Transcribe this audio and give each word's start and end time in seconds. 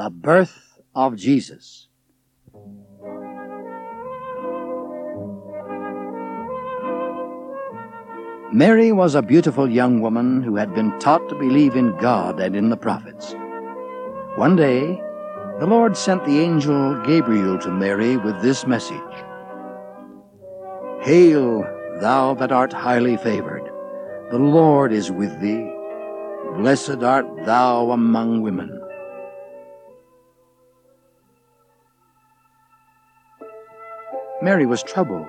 The 0.00 0.08
birth 0.08 0.80
of 0.94 1.14
Jesus. 1.14 1.88
Mary 8.50 8.92
was 8.92 9.14
a 9.14 9.20
beautiful 9.20 9.68
young 9.68 10.00
woman 10.00 10.42
who 10.42 10.56
had 10.56 10.74
been 10.74 10.98
taught 11.00 11.28
to 11.28 11.34
believe 11.34 11.76
in 11.76 11.94
God 11.98 12.40
and 12.40 12.56
in 12.56 12.70
the 12.70 12.78
prophets. 12.78 13.34
One 14.36 14.56
day, 14.56 14.98
the 15.58 15.66
Lord 15.66 15.98
sent 15.98 16.24
the 16.24 16.40
angel 16.40 16.98
Gabriel 17.02 17.58
to 17.58 17.70
Mary 17.70 18.16
with 18.16 18.40
this 18.40 18.66
message 18.66 19.14
Hail, 21.02 21.60
thou 22.00 22.32
that 22.40 22.52
art 22.52 22.72
highly 22.72 23.18
favored, 23.18 23.70
the 24.30 24.38
Lord 24.38 24.94
is 24.94 25.12
with 25.12 25.38
thee. 25.42 25.70
Blessed 26.56 27.02
art 27.02 27.26
thou 27.44 27.90
among 27.90 28.40
women. 28.40 28.79
Mary 34.42 34.64
was 34.64 34.82
troubled 34.82 35.26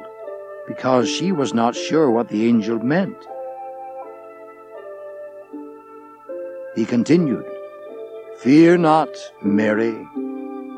because 0.67 1.09
she 1.09 1.33
was 1.33 1.53
not 1.53 1.75
sure 1.75 2.09
what 2.09 2.29
the 2.29 2.47
angel 2.47 2.79
meant. 2.79 3.17
He 6.75 6.85
continued, 6.85 7.45
Fear 8.39 8.77
not, 8.77 9.09
Mary, 9.41 10.07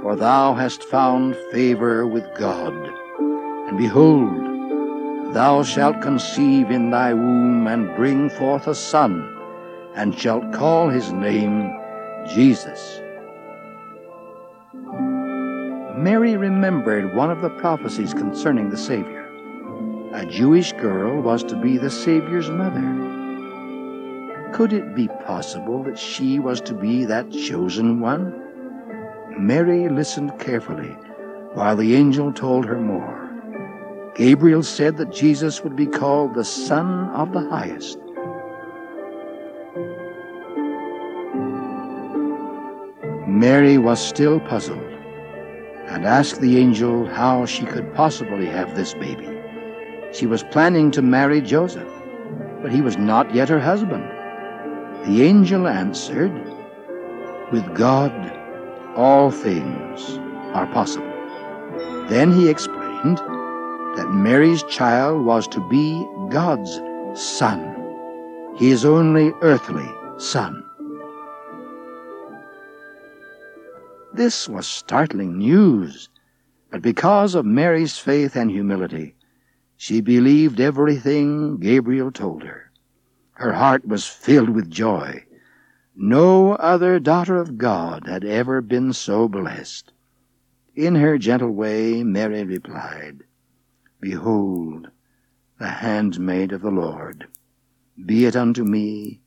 for 0.01 0.15
thou 0.15 0.55
hast 0.55 0.83
found 0.83 1.35
favor 1.51 2.07
with 2.07 2.25
God. 2.35 2.73
And 3.67 3.77
behold, 3.77 5.35
thou 5.35 5.61
shalt 5.61 6.01
conceive 6.01 6.71
in 6.71 6.89
thy 6.89 7.13
womb 7.13 7.67
and 7.67 7.95
bring 7.95 8.31
forth 8.31 8.65
a 8.65 8.73
son, 8.73 9.29
and 9.93 10.17
shalt 10.17 10.51
call 10.51 10.89
his 10.89 11.13
name 11.13 11.71
Jesus. 12.33 13.02
Mary 15.95 16.35
remembered 16.37 17.15
one 17.15 17.29
of 17.29 17.41
the 17.41 17.49
prophecies 17.51 18.13
concerning 18.13 18.69
the 18.69 18.77
Savior 18.77 19.23
a 20.13 20.25
Jewish 20.27 20.73
girl 20.73 21.21
was 21.21 21.43
to 21.43 21.55
be 21.55 21.79
the 21.79 21.89
Savior's 21.89 22.47
mother. 22.47 22.81
Could 24.53 24.71
it 24.71 24.93
be 24.93 25.07
possible 25.25 25.81
that 25.83 25.97
she 25.97 26.37
was 26.37 26.61
to 26.61 26.75
be 26.75 27.03
that 27.05 27.31
chosen 27.31 27.99
one? 27.99 28.31
Mary 29.39 29.89
listened 29.89 30.39
carefully 30.39 30.95
while 31.55 31.75
the 31.75 31.95
angel 31.95 32.31
told 32.31 32.65
her 32.65 32.79
more. 32.79 33.27
Gabriel 34.13 34.61
said 34.61 34.97
that 34.97 35.11
Jesus 35.11 35.63
would 35.63 35.75
be 35.75 35.87
called 35.87 36.35
the 36.35 36.45
Son 36.45 37.09
of 37.09 37.33
the 37.33 37.49
Highest. 37.49 37.97
Mary 43.27 43.79
was 43.79 43.99
still 43.99 44.39
puzzled 44.39 44.92
and 45.93 46.05
asked 46.05 46.41
the 46.41 46.57
angel 46.57 47.05
how 47.05 47.45
she 47.45 47.65
could 47.65 47.93
possibly 47.93 48.47
have 48.47 48.75
this 48.75 48.95
baby. 48.95 49.29
She 50.11 50.25
was 50.25 50.41
planning 50.41 50.89
to 50.89 51.03
marry 51.03 51.39
Joseph, 51.39 51.87
but 52.63 52.71
he 52.71 52.81
was 52.81 52.97
not 52.97 53.33
yet 53.35 53.47
her 53.47 53.59
husband. 53.59 54.03
The 55.05 55.21
angel 55.21 55.67
answered, 55.67 56.33
With 57.51 57.75
God, 57.75 58.11
all 58.95 59.29
things 59.29 60.17
are 60.55 60.65
possible. 60.73 61.13
Then 62.09 62.31
he 62.31 62.49
explained 62.49 63.19
that 63.95 64.09
Mary's 64.11 64.63
child 64.63 65.23
was 65.23 65.47
to 65.49 65.69
be 65.69 66.03
God's 66.29 66.81
son, 67.13 67.61
his 68.57 68.83
only 68.83 69.31
earthly 69.41 69.89
son. 70.17 70.65
This 74.13 74.47
was 74.47 74.67
startling 74.67 75.39
news, 75.39 76.09
but 76.69 76.83
because 76.83 77.33
of 77.33 77.47
Mary's 77.47 77.97
faith 77.97 78.35
and 78.35 78.51
humility, 78.51 79.15
she 79.75 80.01
believed 80.01 80.59
everything 80.59 81.57
Gabriel 81.57 82.11
told 82.11 82.43
her. 82.43 82.71
Her 83.33 83.53
heart 83.53 83.87
was 83.87 84.05
filled 84.05 84.49
with 84.49 84.69
joy. 84.69 85.25
No 85.95 86.53
other 86.53 86.99
daughter 86.99 87.37
of 87.37 87.57
God 87.57 88.07
had 88.07 88.23
ever 88.23 88.61
been 88.61 88.93
so 88.93 89.27
blessed. 89.27 89.91
In 90.75 90.95
her 90.95 91.17
gentle 91.17 91.51
way, 91.51 92.03
Mary 92.03 92.43
replied, 92.43 93.23
Behold, 93.99 94.89
the 95.59 95.69
handmaid 95.69 96.51
of 96.51 96.61
the 96.61 96.71
Lord. 96.71 97.27
Be 98.05 98.25
it 98.25 98.35
unto 98.35 98.63
me 98.63 99.21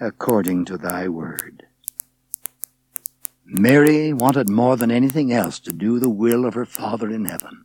according 0.00 0.64
to 0.64 0.76
thy 0.76 1.08
word. 1.08 1.65
Mary 3.48 4.12
wanted 4.12 4.50
more 4.50 4.76
than 4.76 4.90
anything 4.90 5.32
else 5.32 5.60
to 5.60 5.72
do 5.72 6.00
the 6.00 6.08
will 6.08 6.44
of 6.44 6.54
her 6.54 6.64
Father 6.64 7.08
in 7.08 7.24
heaven. 7.24 7.64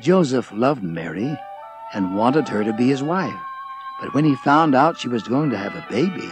Joseph 0.00 0.52
loved 0.52 0.84
Mary 0.84 1.36
and 1.92 2.16
wanted 2.16 2.48
her 2.48 2.62
to 2.62 2.72
be 2.72 2.88
his 2.88 3.02
wife. 3.02 3.34
But 4.00 4.14
when 4.14 4.24
he 4.24 4.36
found 4.36 4.74
out 4.74 4.98
she 4.98 5.08
was 5.08 5.22
going 5.24 5.50
to 5.50 5.58
have 5.58 5.74
a 5.74 5.86
baby, 5.90 6.30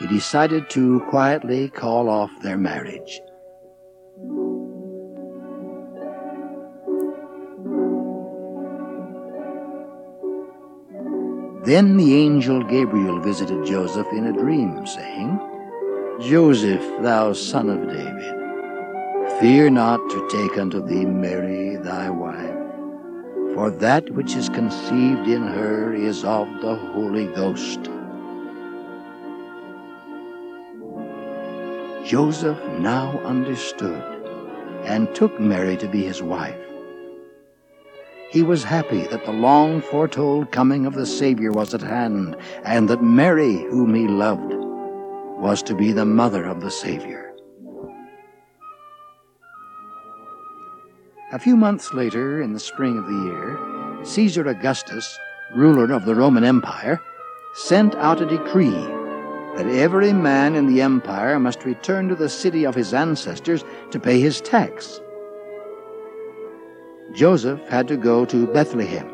he 0.00 0.08
decided 0.08 0.68
to 0.70 1.00
quietly 1.08 1.68
call 1.68 2.08
off 2.08 2.30
their 2.40 2.58
marriage. 2.58 3.20
Then 11.64 11.96
the 11.96 12.14
angel 12.14 12.62
Gabriel 12.62 13.20
visited 13.20 13.64
Joseph 13.64 14.06
in 14.12 14.26
a 14.26 14.32
dream, 14.32 14.86
saying, 14.86 15.40
Joseph, 16.20 16.84
thou 17.02 17.32
son 17.32 17.70
of 17.70 17.88
David, 17.88 19.40
fear 19.40 19.70
not 19.70 19.98
to 20.10 20.28
take 20.28 20.58
unto 20.58 20.80
thee 20.86 21.04
Mary 21.04 21.76
thy 21.76 22.10
wife 22.10 22.54
for 23.54 23.70
that 23.70 24.10
which 24.10 24.34
is 24.34 24.48
conceived 24.48 25.28
in 25.28 25.42
her 25.42 25.94
is 25.94 26.24
of 26.24 26.48
the 26.60 26.74
Holy 26.74 27.26
Ghost. 27.26 27.84
Joseph 32.04 32.58
now 32.80 33.18
understood 33.20 34.02
and 34.84 35.14
took 35.14 35.38
Mary 35.38 35.76
to 35.76 35.86
be 35.86 36.04
his 36.04 36.20
wife. 36.20 36.58
He 38.34 38.42
was 38.42 38.64
happy 38.64 39.06
that 39.12 39.24
the 39.24 39.32
long 39.32 39.80
foretold 39.80 40.50
coming 40.50 40.86
of 40.86 40.94
the 40.94 41.06
Savior 41.06 41.52
was 41.52 41.72
at 41.72 41.82
hand, 41.82 42.36
and 42.64 42.88
that 42.88 43.00
Mary, 43.00 43.58
whom 43.70 43.94
he 43.94 44.08
loved, 44.08 44.52
was 45.38 45.62
to 45.62 45.72
be 45.72 45.92
the 45.92 46.04
mother 46.04 46.44
of 46.44 46.60
the 46.60 46.70
Savior. 46.72 47.32
A 51.32 51.38
few 51.38 51.54
months 51.54 51.94
later, 51.94 52.42
in 52.42 52.52
the 52.52 52.58
spring 52.58 52.98
of 52.98 53.06
the 53.06 53.22
year, 53.22 54.04
Caesar 54.04 54.48
Augustus, 54.48 55.16
ruler 55.54 55.92
of 55.92 56.04
the 56.04 56.16
Roman 56.16 56.42
Empire, 56.42 57.00
sent 57.54 57.94
out 57.94 58.20
a 58.20 58.26
decree 58.26 58.84
that 59.54 59.68
every 59.68 60.12
man 60.12 60.56
in 60.56 60.66
the 60.66 60.82
empire 60.82 61.38
must 61.38 61.64
return 61.64 62.08
to 62.08 62.16
the 62.16 62.28
city 62.28 62.66
of 62.66 62.74
his 62.74 62.94
ancestors 62.94 63.64
to 63.92 64.00
pay 64.00 64.18
his 64.18 64.40
tax. 64.40 65.00
Joseph 67.14 67.60
had 67.68 67.86
to 67.88 67.96
go 67.96 68.24
to 68.24 68.46
Bethlehem. 68.48 69.08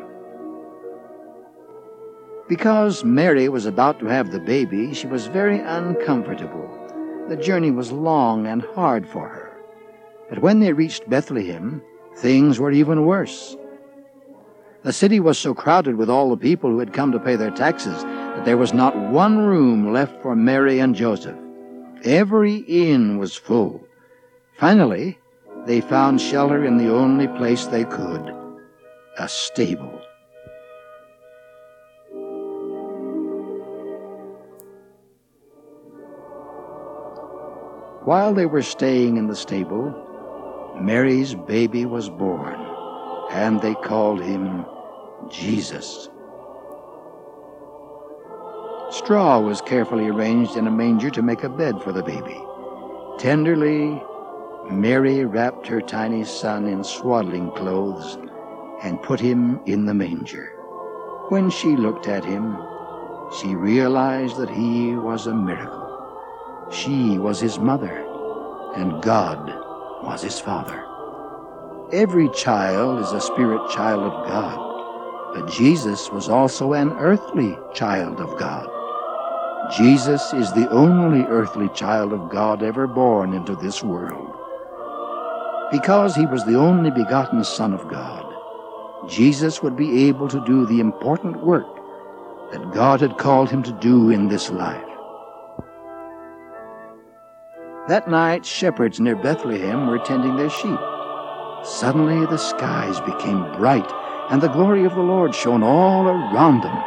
Because 2.49 3.03
Mary 3.03 3.47
was 3.47 3.67
about 3.67 3.99
to 3.99 4.07
have 4.07 4.31
the 4.31 4.39
baby, 4.39 4.93
she 4.93 5.05
was 5.05 5.27
very 5.27 5.59
uncomfortable. 5.59 6.67
The 7.29 7.37
journey 7.37 7.69
was 7.69 7.91
long 7.91 8.47
and 8.47 8.63
hard 8.73 9.07
for 9.07 9.27
her. 9.27 9.55
But 10.29 10.39
when 10.39 10.59
they 10.59 10.73
reached 10.73 11.09
Bethlehem, 11.09 11.81
things 12.17 12.59
were 12.59 12.71
even 12.71 13.05
worse. 13.05 13.55
The 14.83 14.91
city 14.91 15.19
was 15.19 15.37
so 15.37 15.53
crowded 15.53 15.95
with 15.95 16.09
all 16.09 16.31
the 16.31 16.37
people 16.37 16.71
who 16.71 16.79
had 16.79 16.93
come 16.93 17.11
to 17.11 17.19
pay 17.19 17.35
their 17.35 17.51
taxes 17.51 18.01
that 18.03 18.45
there 18.45 18.57
was 18.57 18.73
not 18.73 18.97
one 18.97 19.37
room 19.37 19.93
left 19.93 20.19
for 20.23 20.35
Mary 20.35 20.79
and 20.79 20.95
Joseph. 20.95 21.37
Every 22.03 22.55
inn 22.55 23.19
was 23.19 23.35
full. 23.35 23.85
Finally, 24.57 25.19
they 25.65 25.81
found 25.81 26.19
shelter 26.19 26.65
in 26.65 26.77
the 26.77 26.91
only 26.91 27.27
place 27.27 27.65
they 27.65 27.85
could 27.85 28.35
a 29.17 29.27
stable. 29.27 30.01
While 38.03 38.33
they 38.33 38.47
were 38.47 38.63
staying 38.63 39.17
in 39.17 39.27
the 39.27 39.35
stable, 39.35 39.93
Mary's 40.79 41.35
baby 41.35 41.85
was 41.85 42.09
born, 42.09 42.59
and 43.29 43.61
they 43.61 43.75
called 43.75 44.21
him 44.21 44.65
Jesus. 45.29 46.09
Straw 48.89 49.39
was 49.39 49.61
carefully 49.61 50.07
arranged 50.07 50.57
in 50.57 50.65
a 50.67 50.71
manger 50.71 51.11
to 51.11 51.21
make 51.21 51.43
a 51.43 51.49
bed 51.49 51.81
for 51.81 51.91
the 51.91 52.03
baby. 52.03 52.41
Tenderly, 53.19 54.01
Mary 54.71 55.25
wrapped 55.25 55.67
her 55.67 55.81
tiny 55.81 56.23
son 56.23 56.65
in 56.67 56.83
swaddling 56.83 57.51
clothes 57.51 58.17
and 58.83 59.01
put 59.03 59.19
him 59.19 59.59
in 59.65 59.85
the 59.85 59.93
manger. 59.93 60.53
When 61.29 61.49
she 61.49 61.75
looked 61.75 62.07
at 62.07 62.23
him, 62.23 62.57
she 63.39 63.55
realized 63.55 64.37
that 64.37 64.49
he 64.49 64.95
was 64.95 65.27
a 65.27 65.33
miracle. 65.33 66.69
She 66.71 67.17
was 67.17 67.39
his 67.39 67.59
mother, 67.59 68.05
and 68.75 69.01
God 69.01 69.47
was 70.03 70.21
his 70.21 70.39
father. 70.39 70.85
Every 71.91 72.29
child 72.29 73.01
is 73.01 73.11
a 73.11 73.19
spirit 73.21 73.69
child 73.71 74.03
of 74.03 74.27
God, 74.27 75.33
but 75.33 75.51
Jesus 75.51 76.09
was 76.09 76.29
also 76.29 76.73
an 76.73 76.91
earthly 76.93 77.57
child 77.73 78.19
of 78.21 78.37
God. 78.39 78.69
Jesus 79.77 80.33
is 80.33 80.51
the 80.53 80.69
only 80.69 81.23
earthly 81.27 81.69
child 81.69 82.13
of 82.13 82.29
God 82.29 82.63
ever 82.63 82.87
born 82.87 83.33
into 83.33 83.55
this 83.55 83.83
world. 83.83 84.30
Because 85.71 86.15
he 86.15 86.25
was 86.25 86.45
the 86.45 86.57
only 86.57 86.91
begotten 86.91 87.43
Son 87.43 87.73
of 87.73 87.87
God, 87.87 88.25
Jesus 89.09 89.63
would 89.63 89.77
be 89.77 90.07
able 90.09 90.27
to 90.27 90.43
do 90.45 90.65
the 90.65 90.81
important 90.81 91.43
work 91.45 91.67
that 92.51 92.73
God 92.73 92.99
had 92.99 93.17
called 93.17 93.49
him 93.49 93.63
to 93.63 93.71
do 93.71 94.09
in 94.09 94.27
this 94.27 94.49
life. 94.51 94.85
That 97.87 98.09
night, 98.09 98.45
shepherds 98.45 98.99
near 98.99 99.15
Bethlehem 99.15 99.87
were 99.87 99.99
tending 99.99 100.35
their 100.35 100.49
sheep. 100.49 100.79
Suddenly 101.63 102.25
the 102.25 102.37
skies 102.37 102.99
became 103.01 103.51
bright, 103.53 103.89
and 104.29 104.41
the 104.41 104.49
glory 104.49 104.83
of 104.83 104.93
the 104.93 105.01
Lord 105.01 105.33
shone 105.33 105.63
all 105.63 106.07
around 106.07 106.61
them. 106.61 106.83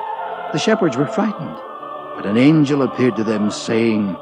The 0.52 0.58
shepherds 0.58 0.96
were 0.96 1.06
frightened, 1.06 1.56
but 2.16 2.26
an 2.26 2.36
angel 2.36 2.82
appeared 2.82 3.16
to 3.16 3.24
them, 3.24 3.50
saying, 3.50 4.16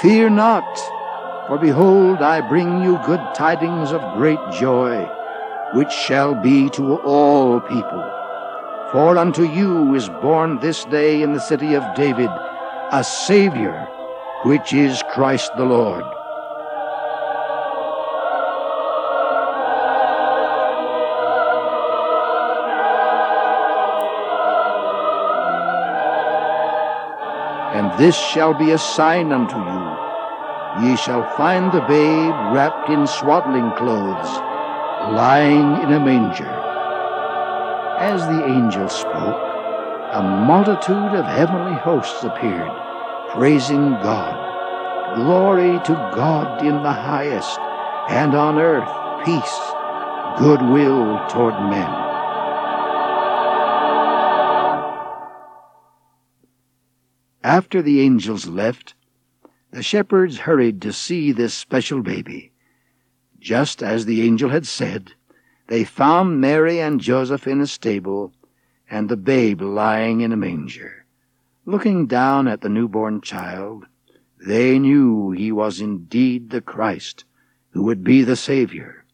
Fear 0.00 0.30
not, 0.30 0.64
for 1.46 1.58
behold, 1.58 2.22
I 2.22 2.40
bring 2.40 2.82
you 2.82 2.98
good 3.04 3.20
tidings 3.34 3.92
of 3.92 4.16
great 4.16 4.38
joy, 4.52 5.04
which 5.74 5.92
shall 5.92 6.34
be 6.34 6.70
to 6.70 6.96
all 7.00 7.60
people. 7.60 8.02
For 8.92 9.18
unto 9.18 9.42
you 9.42 9.94
is 9.94 10.08
born 10.08 10.58
this 10.60 10.84
day 10.86 11.20
in 11.20 11.34
the 11.34 11.40
city 11.40 11.74
of 11.74 11.94
David 11.94 12.30
a 12.92 13.02
Savior, 13.02 13.88
which 14.44 14.72
is 14.72 15.02
Christ 15.12 15.50
the 15.56 15.64
Lord. 15.64 16.04
And 27.74 27.98
this 27.98 28.16
shall 28.16 28.54
be 28.54 28.70
a 28.70 28.78
sign 28.78 29.32
unto 29.32 29.56
you. 29.56 30.03
Ye 30.80 30.96
shall 30.96 31.22
find 31.36 31.70
the 31.70 31.82
babe 31.82 32.34
wrapped 32.52 32.90
in 32.90 33.06
swaddling 33.06 33.70
clothes, 33.76 34.30
lying 35.14 35.80
in 35.82 35.92
a 35.92 36.00
manger. 36.00 36.50
As 38.00 38.26
the 38.26 38.44
angel 38.44 38.88
spoke, 38.88 39.38
a 40.12 40.20
multitude 40.20 41.14
of 41.14 41.26
heavenly 41.26 41.78
hosts 41.78 42.24
appeared, 42.24 42.72
praising 43.30 43.92
God. 44.02 45.14
Glory 45.14 45.78
to 45.84 45.94
God 46.16 46.66
in 46.66 46.82
the 46.82 46.92
highest, 46.92 47.60
and 48.08 48.34
on 48.34 48.58
earth 48.58 48.90
peace, 49.24 49.60
goodwill 50.38 51.24
toward 51.28 51.54
men. 51.70 51.88
After 57.44 57.80
the 57.80 58.00
angels 58.00 58.48
left, 58.48 58.94
the 59.74 59.82
shepherds 59.82 60.38
hurried 60.38 60.80
to 60.80 60.92
see 60.92 61.32
this 61.32 61.52
special 61.52 62.00
baby. 62.00 62.52
Just 63.40 63.82
as 63.82 64.06
the 64.06 64.22
angel 64.22 64.50
had 64.50 64.64
said, 64.64 65.12
they 65.66 65.82
found 65.82 66.40
Mary 66.40 66.80
and 66.80 67.00
Joseph 67.00 67.48
in 67.48 67.60
a 67.60 67.66
stable, 67.66 68.32
and 68.88 69.08
the 69.08 69.16
babe 69.16 69.60
lying 69.60 70.20
in 70.20 70.30
a 70.30 70.36
manger. 70.36 71.04
Looking 71.64 72.06
down 72.06 72.46
at 72.46 72.60
the 72.60 72.68
newborn 72.68 73.20
child, 73.20 73.86
they 74.46 74.78
knew 74.78 75.32
he 75.32 75.50
was 75.50 75.80
indeed 75.80 76.50
the 76.50 76.60
Christ, 76.60 77.24
who 77.70 77.82
would 77.82 78.04
be 78.04 78.22
the 78.22 78.36
Savior. 78.36 79.04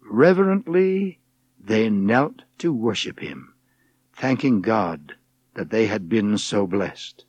Reverently, 0.00 1.20
they 1.62 1.90
knelt 1.90 2.44
to 2.56 2.72
worship 2.72 3.20
him, 3.20 3.52
thanking 4.16 4.62
God 4.62 5.16
that 5.56 5.68
they 5.68 5.88
had 5.88 6.08
been 6.08 6.38
so 6.38 6.66
blessed. 6.66 7.26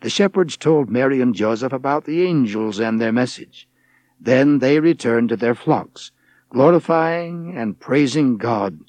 The 0.00 0.10
shepherds 0.10 0.56
told 0.56 0.90
Mary 0.90 1.20
and 1.20 1.34
Joseph 1.34 1.72
about 1.72 2.04
the 2.04 2.22
angels 2.22 2.78
and 2.78 3.00
their 3.00 3.12
message. 3.12 3.68
Then 4.20 4.58
they 4.58 4.80
returned 4.80 5.30
to 5.30 5.36
their 5.36 5.54
flocks, 5.54 6.10
glorifying 6.50 7.56
and 7.56 7.78
praising 7.78 8.36
God 8.36 8.80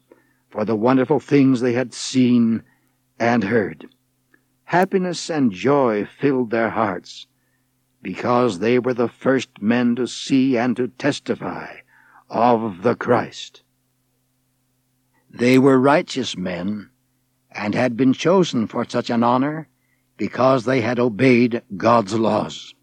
for 0.50 0.66
the 0.66 0.76
wonderful 0.76 1.20
things 1.20 1.62
they 1.62 1.74
had 1.74 1.94
seen 1.94 2.64
and 3.20 3.46
heard. 3.46 3.88
Happiness 4.66 5.30
and 5.30 5.52
joy 5.52 6.06
filled 6.06 6.52
their 6.52 6.72
hearts 6.72 7.28
because 8.02 8.60
they 8.60 8.80
were 8.80 8.94
the 8.94 9.08
first 9.08 9.62
men 9.62 9.96
to 9.96 10.08
see 10.08 10.58
and 10.58 10.76
to 10.76 10.88
testify 10.88 11.78
of 12.30 12.84
the 12.84 12.96
Christ. 12.96 13.64
They 15.30 15.58
were 15.58 15.80
righteous 15.80 16.38
men 16.38 16.90
and 17.52 17.76
had 17.76 17.98
been 17.98 18.14
chosen 18.14 18.68
for 18.68 18.86
such 18.88 19.10
an 19.10 19.24
honor 19.24 19.68
because 20.18 20.66
they 20.66 20.82
had 20.82 21.00
obeyed 21.00 21.62
God's 21.78 22.14
laws. 22.14 22.74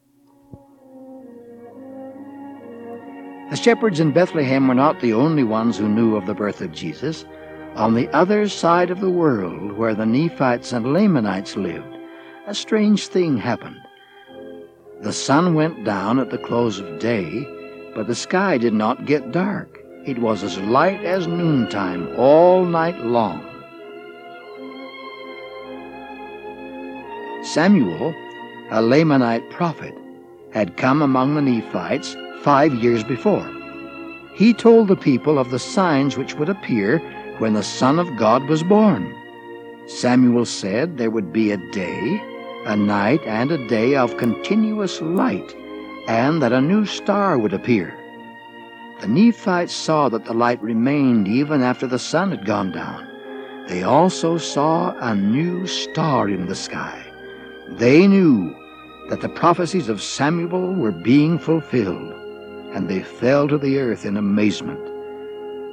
The 3.50 3.56
shepherds 3.56 4.00
in 4.00 4.12
Bethlehem 4.12 4.66
were 4.66 4.74
not 4.74 5.00
the 5.00 5.12
only 5.12 5.44
ones 5.44 5.76
who 5.76 5.88
knew 5.88 6.16
of 6.16 6.26
the 6.26 6.34
birth 6.34 6.60
of 6.60 6.72
Jesus. 6.72 7.24
On 7.74 7.94
the 7.94 8.08
other 8.08 8.48
side 8.48 8.90
of 8.90 9.00
the 9.00 9.10
world, 9.10 9.72
where 9.72 9.94
the 9.94 10.06
Nephites 10.06 10.72
and 10.72 10.92
Lamanites 10.92 11.56
lived, 11.56 11.96
a 12.46 12.54
strange 12.54 13.06
thing 13.06 13.36
happened. 13.36 13.80
The 15.02 15.12
sun 15.12 15.54
went 15.54 15.84
down 15.84 16.18
at 16.18 16.30
the 16.30 16.38
close 16.38 16.78
of 16.78 16.98
day, 16.98 17.46
but 17.94 18.06
the 18.06 18.14
sky 18.14 18.58
did 18.58 18.72
not 18.72 19.06
get 19.06 19.32
dark. 19.32 19.78
It 20.06 20.18
was 20.18 20.42
as 20.42 20.58
light 20.58 21.04
as 21.04 21.26
noontime 21.26 22.14
all 22.16 22.64
night 22.64 22.98
long. 23.04 23.53
Samuel, 27.54 28.12
a 28.72 28.82
Lamanite 28.82 29.48
prophet, 29.48 29.96
had 30.52 30.76
come 30.76 31.00
among 31.00 31.36
the 31.36 31.40
Nephites 31.40 32.16
five 32.42 32.74
years 32.74 33.04
before. 33.04 33.48
He 34.34 34.52
told 34.52 34.88
the 34.88 34.96
people 34.96 35.38
of 35.38 35.52
the 35.52 35.60
signs 35.60 36.16
which 36.16 36.34
would 36.34 36.48
appear 36.48 36.98
when 37.38 37.52
the 37.52 37.62
Son 37.62 38.00
of 38.00 38.16
God 38.16 38.42
was 38.48 38.64
born. 38.64 39.14
Samuel 39.86 40.46
said 40.46 40.98
there 40.98 41.12
would 41.12 41.32
be 41.32 41.52
a 41.52 41.70
day, 41.70 42.20
a 42.66 42.74
night, 42.74 43.20
and 43.24 43.52
a 43.52 43.68
day 43.68 43.94
of 43.94 44.16
continuous 44.16 45.00
light, 45.00 45.54
and 46.08 46.42
that 46.42 46.52
a 46.52 46.60
new 46.60 46.84
star 46.84 47.38
would 47.38 47.52
appear. 47.52 47.96
The 49.00 49.06
Nephites 49.06 49.72
saw 49.72 50.08
that 50.08 50.24
the 50.24 50.34
light 50.34 50.60
remained 50.60 51.28
even 51.28 51.62
after 51.62 51.86
the 51.86 52.00
sun 52.00 52.32
had 52.32 52.46
gone 52.46 52.72
down. 52.72 53.06
They 53.68 53.84
also 53.84 54.38
saw 54.38 54.92
a 54.98 55.14
new 55.14 55.68
star 55.68 56.28
in 56.28 56.48
the 56.48 56.56
sky. 56.56 57.03
They 57.78 58.06
knew 58.06 58.54
that 59.08 59.20
the 59.20 59.28
prophecies 59.28 59.88
of 59.88 60.00
Samuel 60.00 60.74
were 60.74 60.92
being 60.92 61.40
fulfilled, 61.40 62.12
and 62.72 62.88
they 62.88 63.02
fell 63.02 63.48
to 63.48 63.58
the 63.58 63.80
earth 63.80 64.06
in 64.06 64.16
amazement. 64.16 64.78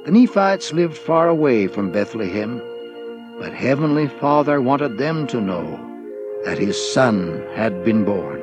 The 0.04 0.10
Nephites 0.10 0.72
lived 0.72 0.98
far 0.98 1.28
away 1.28 1.68
from 1.68 1.92
Bethlehem, 1.92 2.60
but 3.38 3.54
Heavenly 3.54 4.08
Father 4.08 4.60
wanted 4.60 4.98
them 4.98 5.28
to 5.28 5.40
know 5.40 5.78
that 6.44 6.58
His 6.58 6.76
Son 6.92 7.40
had 7.54 7.84
been 7.84 8.04
born. 8.04 8.42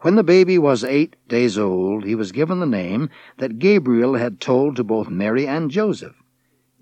When 0.00 0.14
the 0.14 0.24
baby 0.24 0.56
was 0.56 0.82
eight 0.82 1.16
days 1.28 1.58
old, 1.58 2.06
he 2.06 2.14
was 2.14 2.32
given 2.32 2.58
the 2.58 2.64
name 2.64 3.10
that 3.36 3.58
Gabriel 3.58 4.14
had 4.14 4.40
told 4.40 4.76
to 4.76 4.82
both 4.82 5.10
Mary 5.10 5.46
and 5.46 5.70
Joseph. 5.70 6.16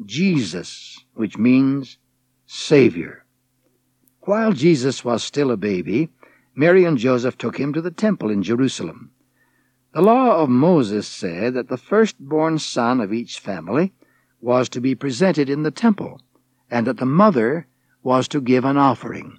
Jesus, 0.05 0.99
which 1.15 1.39
means 1.39 1.99
Savior. 2.47 3.25
While 4.23 4.53
Jesus 4.53 5.05
was 5.05 5.23
still 5.23 5.51
a 5.51 5.57
baby, 5.57 6.11
Mary 6.55 6.85
and 6.85 6.99
Joseph 6.99 7.39
took 7.39 7.59
him 7.59 7.73
to 7.73 7.81
the 7.81 7.91
temple 7.91 8.31
in 8.31 8.43
Jerusalem. 8.43 9.11
The 9.93 10.03
law 10.03 10.43
of 10.43 10.49
Moses 10.49 11.09
said 11.09 11.55
that 11.55 11.69
the 11.69 11.77
firstborn 11.77 12.59
son 12.59 13.01
of 13.01 13.13
each 13.13 13.41
family 13.41 13.93
was 14.41 14.69
to 14.71 14.81
be 14.81 14.95
presented 14.95 15.49
in 15.49 15.63
the 15.63 15.71
temple, 15.71 16.21
and 16.71 16.87
that 16.87 16.99
the 16.99 17.07
mother 17.07 17.67
was 18.03 18.29
to 18.29 18.41
give 18.41 18.65
an 18.65 18.77
offering. 18.77 19.39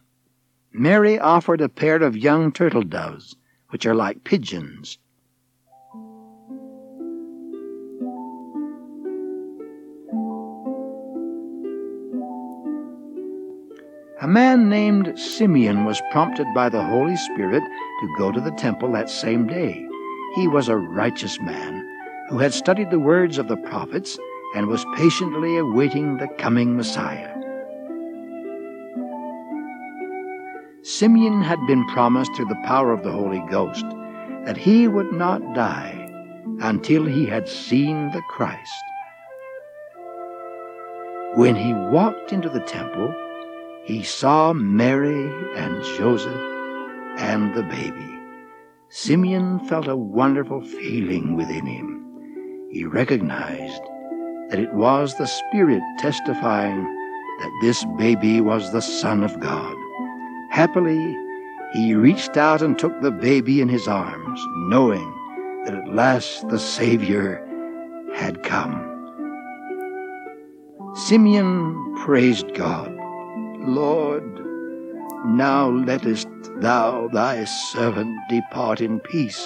Mary 0.71 1.17
offered 1.19 1.61
a 1.61 1.69
pair 1.69 2.01
of 2.01 2.17
young 2.17 2.51
turtle 2.51 2.83
doves, 2.83 3.35
which 3.69 3.85
are 3.85 3.95
like 3.95 4.23
pigeons, 4.23 4.97
A 14.21 14.27
man 14.27 14.67
named 14.67 15.17
Simeon 15.17 15.85
was 15.85 16.01
prompted 16.11 16.45
by 16.53 16.67
the 16.67 16.83
Holy 16.83 17.15
Spirit 17.15 17.63
to 17.63 18.15
go 18.17 18.33
to 18.33 18.41
the 18.41 18.51
temple 18.51 18.91
that 18.91 19.09
same 19.09 19.47
day. 19.47 19.87
He 20.35 20.45
was 20.45 20.67
a 20.67 20.75
righteous 20.75 21.39
man 21.39 21.87
who 22.27 22.37
had 22.37 22.53
studied 22.53 22.91
the 22.91 22.99
words 22.99 23.37
of 23.37 23.47
the 23.47 23.55
prophets 23.55 24.19
and 24.55 24.67
was 24.67 24.83
patiently 24.97 25.55
awaiting 25.55 26.17
the 26.17 26.27
coming 26.37 26.75
Messiah. 26.75 27.33
Simeon 30.81 31.41
had 31.41 31.65
been 31.65 31.87
promised 31.87 32.35
through 32.35 32.47
the 32.47 32.63
power 32.65 32.91
of 32.91 33.03
the 33.03 33.13
Holy 33.13 33.41
Ghost 33.49 33.85
that 34.43 34.57
he 34.57 34.89
would 34.89 35.13
not 35.13 35.53
die 35.53 36.11
until 36.59 37.05
he 37.05 37.25
had 37.25 37.47
seen 37.47 38.11
the 38.11 38.21
Christ. 38.23 38.83
When 41.35 41.55
he 41.55 41.73
walked 41.73 42.33
into 42.33 42.49
the 42.49 42.59
temple, 42.59 43.15
he 43.89 44.03
saw 44.03 44.53
Mary 44.53 45.33
and 45.55 45.83
Joseph 45.97 46.39
and 47.17 47.55
the 47.55 47.63
baby. 47.63 48.19
Simeon 48.89 49.59
felt 49.61 49.87
a 49.87 49.95
wonderful 49.95 50.61
feeling 50.61 51.35
within 51.35 51.65
him. 51.65 52.69
He 52.71 52.85
recognized 52.85 53.81
that 54.49 54.59
it 54.59 54.71
was 54.75 55.15
the 55.15 55.25
Spirit 55.25 55.81
testifying 55.97 56.83
that 57.39 57.59
this 57.63 57.83
baby 57.97 58.41
was 58.41 58.71
the 58.71 58.81
Son 58.81 59.23
of 59.23 59.39
God. 59.39 59.75
Happily, 60.51 61.17
he 61.73 61.95
reached 61.95 62.37
out 62.37 62.61
and 62.61 62.77
took 62.77 63.01
the 63.01 63.09
baby 63.09 63.59
in 63.59 63.69
his 63.69 63.87
arms, 63.87 64.39
knowing 64.67 65.11
that 65.65 65.73
at 65.73 65.95
last 65.95 66.47
the 66.49 66.59
Savior 66.59 67.43
had 68.13 68.43
come. 68.43 68.85
Simeon 70.93 71.95
praised 72.05 72.53
God. 72.53 72.98
Lord, 73.61 74.39
now 75.25 75.69
lettest 75.69 76.29
thou 76.61 77.09
thy 77.09 77.43
servant 77.43 78.17
depart 78.29 78.79
in 78.79 79.01
peace, 79.01 79.45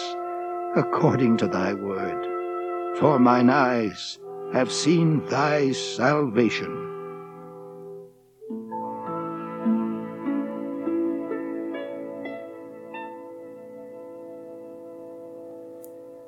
according 0.75 1.37
to 1.37 1.47
thy 1.47 1.73
word. 1.73 2.97
For 2.99 3.17
mine 3.17 3.49
eyes 3.49 4.19
have 4.53 4.71
seen 4.71 5.25
thy 5.25 5.71
salvation. 5.71 6.71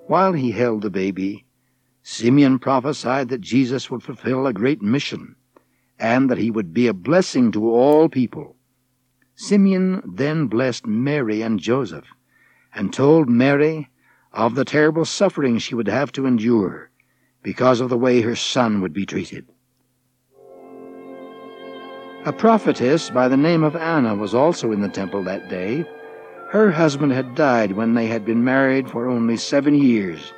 While 0.08 0.34
he 0.34 0.52
held 0.52 0.82
the 0.82 0.90
baby, 0.90 1.46
Simeon 2.02 2.58
prophesied 2.58 3.30
that 3.30 3.42
Jesus 3.42 3.92
would 3.92 4.02
fulfill 4.02 4.48
a 4.48 4.54
great 4.54 4.82
mission 4.82 5.36
and 6.00 6.30
that 6.30 6.38
he 6.38 6.52
would 6.52 6.74
be 6.74 6.88
a 6.88 6.94
blessing 6.94 7.52
to 7.52 7.70
all 7.70 8.10
people. 8.10 8.56
Simeon 9.36 10.02
then 10.06 10.48
blessed 10.48 10.86
Mary 10.86 11.42
and 11.42 11.60
Joseph 11.60 12.06
and 12.74 12.94
told 12.94 13.30
Mary 13.30 13.90
of 14.34 14.56
the 14.56 14.66
terrible 14.66 15.06
suffering 15.06 15.58
she 15.58 15.76
would 15.76 15.88
have 15.88 16.12
to 16.12 16.26
endure 16.26 16.90
because 17.42 17.80
of 17.80 17.90
the 17.90 17.98
way 17.98 18.22
her 18.22 18.36
son 18.36 18.82
would 18.82 18.94
be 18.94 19.06
treated. 19.06 19.46
A 22.26 22.34
prophetess 22.34 23.10
by 23.10 23.28
the 23.28 23.38
name 23.38 23.64
of 23.64 23.76
Anna 23.76 24.16
was 24.16 24.34
also 24.34 24.72
in 24.72 24.82
the 24.82 24.90
temple 24.90 25.24
that 25.24 25.48
day. 25.48 25.86
Her 26.50 26.72
husband 26.72 27.12
had 27.12 27.36
died 27.36 27.74
when 27.74 27.94
they 27.94 28.08
had 28.08 28.26
been 28.26 28.44
married 28.44 28.90
for 28.90 29.08
only 29.08 29.38
seven 29.38 29.76
years. 29.76 30.34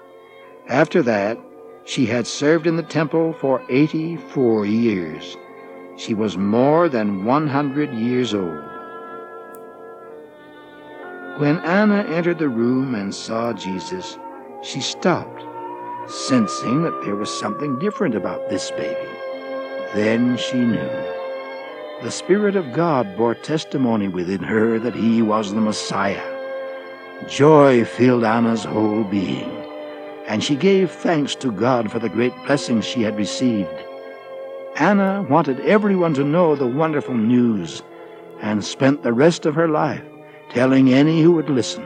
After 0.67 1.01
that, 1.03 1.39
she 1.85 2.05
had 2.05 2.27
served 2.27 2.67
in 2.67 2.75
the 2.75 2.83
temple 2.83 3.31
for 3.33 3.63
84 3.69 4.65
years. 4.65 5.37
She 5.97 6.13
was 6.13 6.37
more 6.37 6.87
than 6.87 7.25
100 7.25 7.93
years 7.93 8.33
old. 8.33 8.63
When 11.39 11.57
Anna 11.59 12.05
entered 12.09 12.39
the 12.39 12.49
room 12.49 12.95
and 12.95 13.13
saw 13.13 13.51
Jesus, 13.51 14.17
she 14.63 14.79
stopped, 14.79 15.43
sensing 16.09 16.83
that 16.83 17.01
there 17.03 17.15
was 17.15 17.29
something 17.29 17.77
different 17.79 18.15
about 18.15 18.49
this 18.49 18.71
baby. 18.71 19.09
Then 19.93 20.37
she 20.37 20.57
knew. 20.57 20.89
The 22.03 22.11
Spirit 22.11 22.55
of 22.55 22.73
God 22.73 23.17
bore 23.17 23.35
testimony 23.35 24.07
within 24.07 24.43
her 24.43 24.79
that 24.79 24.95
he 24.95 25.21
was 25.21 25.53
the 25.53 25.61
Messiah. 25.61 26.23
Joy 27.27 27.83
filled 27.83 28.23
Anna's 28.23 28.63
whole 28.63 29.03
being 29.03 29.57
and 30.27 30.43
she 30.43 30.55
gave 30.55 30.91
thanks 30.91 31.35
to 31.35 31.51
God 31.51 31.89
for 31.89 31.99
the 31.99 32.09
great 32.09 32.35
blessings 32.45 32.85
she 32.85 33.01
had 33.01 33.17
received. 33.17 33.69
Anna 34.79 35.25
wanted 35.27 35.59
everyone 35.61 36.13
to 36.13 36.23
know 36.23 36.55
the 36.55 36.67
wonderful 36.67 37.15
news 37.15 37.81
and 38.41 38.63
spent 38.63 39.01
the 39.01 39.11
rest 39.11 39.47
of 39.47 39.55
her 39.55 39.67
life 39.67 40.03
telling 40.49 40.93
any 40.93 41.23
who 41.23 41.31
would 41.31 41.49
listen 41.49 41.83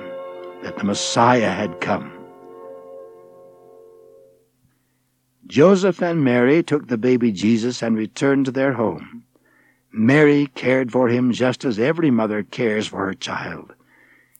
that 0.61 0.77
the 0.77 0.83
Messiah 0.83 1.51
had 1.51 1.79
come. 1.79 2.11
Joseph 5.47 6.01
and 6.01 6.21
Mary 6.21 6.61
took 6.61 6.87
the 6.87 6.97
baby 6.97 7.31
Jesus 7.31 7.81
and 7.81 7.95
returned 7.95 8.43
to 8.45 8.51
their 8.51 8.73
home. 8.73 9.23
Mary 9.93 10.47
cared 10.47 10.91
for 10.91 11.07
him 11.07 11.31
just 11.31 11.63
as 11.63 11.79
every 11.79 12.11
mother 12.11 12.43
cares 12.43 12.87
for 12.87 13.05
her 13.05 13.13
child. 13.13 13.73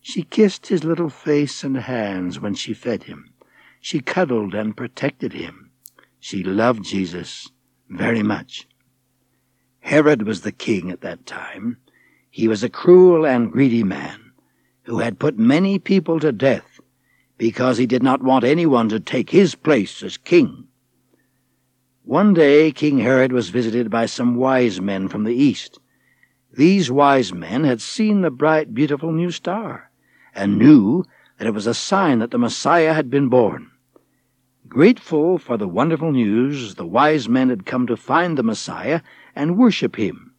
She 0.02 0.24
kissed 0.24 0.68
his 0.68 0.84
little 0.84 1.10
face 1.10 1.64
and 1.64 1.78
hands 1.78 2.42
when 2.42 2.56
she 2.56 2.74
fed 2.74 3.04
him. 3.04 3.32
She 3.80 4.02
cuddled 4.02 4.54
and 4.54 4.76
protected 4.76 5.32
him. 5.32 5.72
She 6.20 6.44
loved 6.44 6.84
Jesus 6.84 7.50
very 7.92 8.24
much. 8.24 8.68
Herod 9.82 10.24
was 10.24 10.42
the 10.42 10.52
king 10.52 10.90
at 10.90 11.02
that 11.02 11.26
time. 11.26 11.78
He 12.30 12.48
was 12.48 12.64
a 12.64 12.70
cruel 12.70 13.26
and 13.26 13.52
greedy 13.52 13.84
man 13.84 14.32
who 14.84 15.00
had 15.00 15.20
put 15.20 15.38
many 15.38 15.78
people 15.78 16.20
to 16.20 16.32
death 16.32 16.80
because 17.38 17.78
he 17.78 17.86
did 17.86 18.02
not 18.02 18.24
want 18.24 18.44
anyone 18.44 18.88
to 18.90 19.00
take 19.00 19.32
his 19.32 19.56
place 19.56 20.02
as 20.04 20.18
king. 20.18 20.68
One 22.04 22.34
day 22.34 22.72
King 22.72 23.00
Herod 23.00 23.32
was 23.32 23.50
visited 23.50 23.90
by 23.90 24.06
some 24.06 24.36
wise 24.36 24.80
men 24.80 25.08
from 25.08 25.24
the 25.24 25.36
east. 25.36 25.80
These 26.54 26.92
wise 26.92 27.34
men 27.34 27.64
had 27.64 27.82
seen 27.82 28.22
the 28.22 28.32
bright, 28.32 28.74
beautiful 28.74 29.12
new 29.12 29.32
star 29.32 29.92
and 30.34 30.58
knew 30.58 31.04
that 31.38 31.48
it 31.48 31.54
was 31.54 31.68
a 31.68 31.74
sign 31.74 32.20
that 32.20 32.32
the 32.32 32.38
Messiah 32.38 32.94
had 32.94 33.10
been 33.10 33.28
born. 33.28 33.71
Grateful 34.72 35.38
for 35.38 35.58
the 35.58 35.68
wonderful 35.68 36.14
news, 36.14 36.76
the 36.76 36.86
wise 36.86 37.28
men 37.28 37.50
had 37.50 37.66
come 37.66 37.86
to 37.88 37.98
find 37.98 38.38
the 38.38 38.42
Messiah 38.42 39.02
and 39.36 39.58
worship 39.58 39.98
him. 39.98 40.34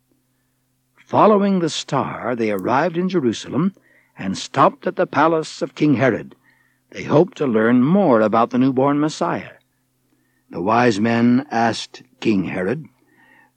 Following 0.97 1.59
the 1.59 1.69
star, 1.69 2.35
they 2.35 2.51
arrived 2.51 2.97
in 2.97 3.11
Jerusalem 3.11 3.75
and 4.17 4.39
stopped 4.39 4.87
at 4.87 4.97
the 4.97 5.07
palace 5.07 5.61
of 5.61 5.75
King 5.75 5.97
Herod. 5.97 6.35
They 6.93 7.03
hoped 7.03 7.37
to 7.37 7.47
learn 7.47 7.83
more 7.83 8.23
about 8.23 8.49
the 8.49 8.59
newborn 8.59 9.01
Messiah. 9.01 9.53
The 10.49 10.63
wise 10.63 10.99
men 10.99 11.47
asked 11.51 12.03
King 12.21 12.45
Herod, 12.45 12.87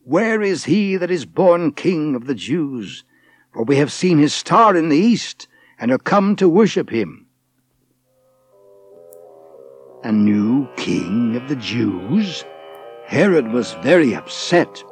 Where 0.04 0.42
is 0.42 0.66
he 0.66 0.98
that 0.98 1.10
is 1.10 1.26
born 1.26 1.72
King 1.72 2.16
of 2.16 2.28
the 2.28 2.36
Jews? 2.36 3.06
For 3.54 3.64
we 3.64 3.78
have 3.78 3.94
seen 3.94 4.18
his 4.18 4.34
star 4.34 4.76
in 4.76 4.90
the 4.90 4.98
east, 4.98 5.48
and 5.80 5.90
are 5.90 5.98
come 5.98 6.36
to 6.36 6.50
worship 6.50 6.90
him 6.90 7.25
a 10.06 10.12
new 10.12 10.68
king 10.76 11.36
of 11.36 11.50
the 11.50 11.56
Jews? 11.56 12.46
Herod 13.08 13.52
was 13.52 13.74
very 13.82 14.14
upset. 14.14 14.84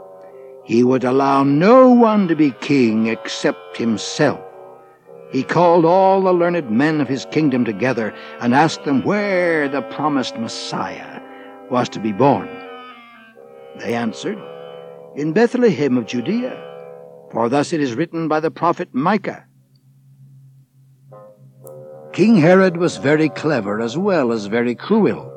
He 0.63 0.83
would 0.83 1.03
allow 1.03 1.43
no 1.43 1.91
one 1.91 2.27
to 2.29 2.35
be 2.35 2.49
king 2.61 3.05
except 3.05 3.77
himself. 3.77 4.41
He 5.31 5.43
called 5.43 5.85
all 5.85 6.21
the 6.21 6.33
learned 6.33 6.71
men 6.71 6.99
of 6.99 7.07
his 7.07 7.25
kingdom 7.25 7.63
together 7.63 8.11
and 8.39 8.55
asked 8.55 8.85
them 8.85 9.03
where 9.03 9.69
the 9.69 9.83
promised 9.83 10.35
Messiah 10.37 11.21
was 11.69 11.89
to 11.89 11.99
be 11.99 12.11
born. 12.11 12.49
They 13.77 13.93
answered, 13.93 14.39
In 15.15 15.31
Bethlehem 15.31 15.95
of 15.95 16.07
Judea, 16.07 16.59
for 17.31 17.49
thus 17.49 17.71
it 17.71 17.81
is 17.81 17.93
written 17.93 18.27
by 18.27 18.39
the 18.39 18.51
prophet 18.51 18.89
Micah. 18.93 19.45
King 22.13 22.37
Herod 22.37 22.77
was 22.77 22.97
very 22.97 23.27
clever 23.29 23.81
as 23.81 23.97
well 23.97 24.31
as 24.31 24.45
very 24.45 24.75
cruel, 24.75 25.33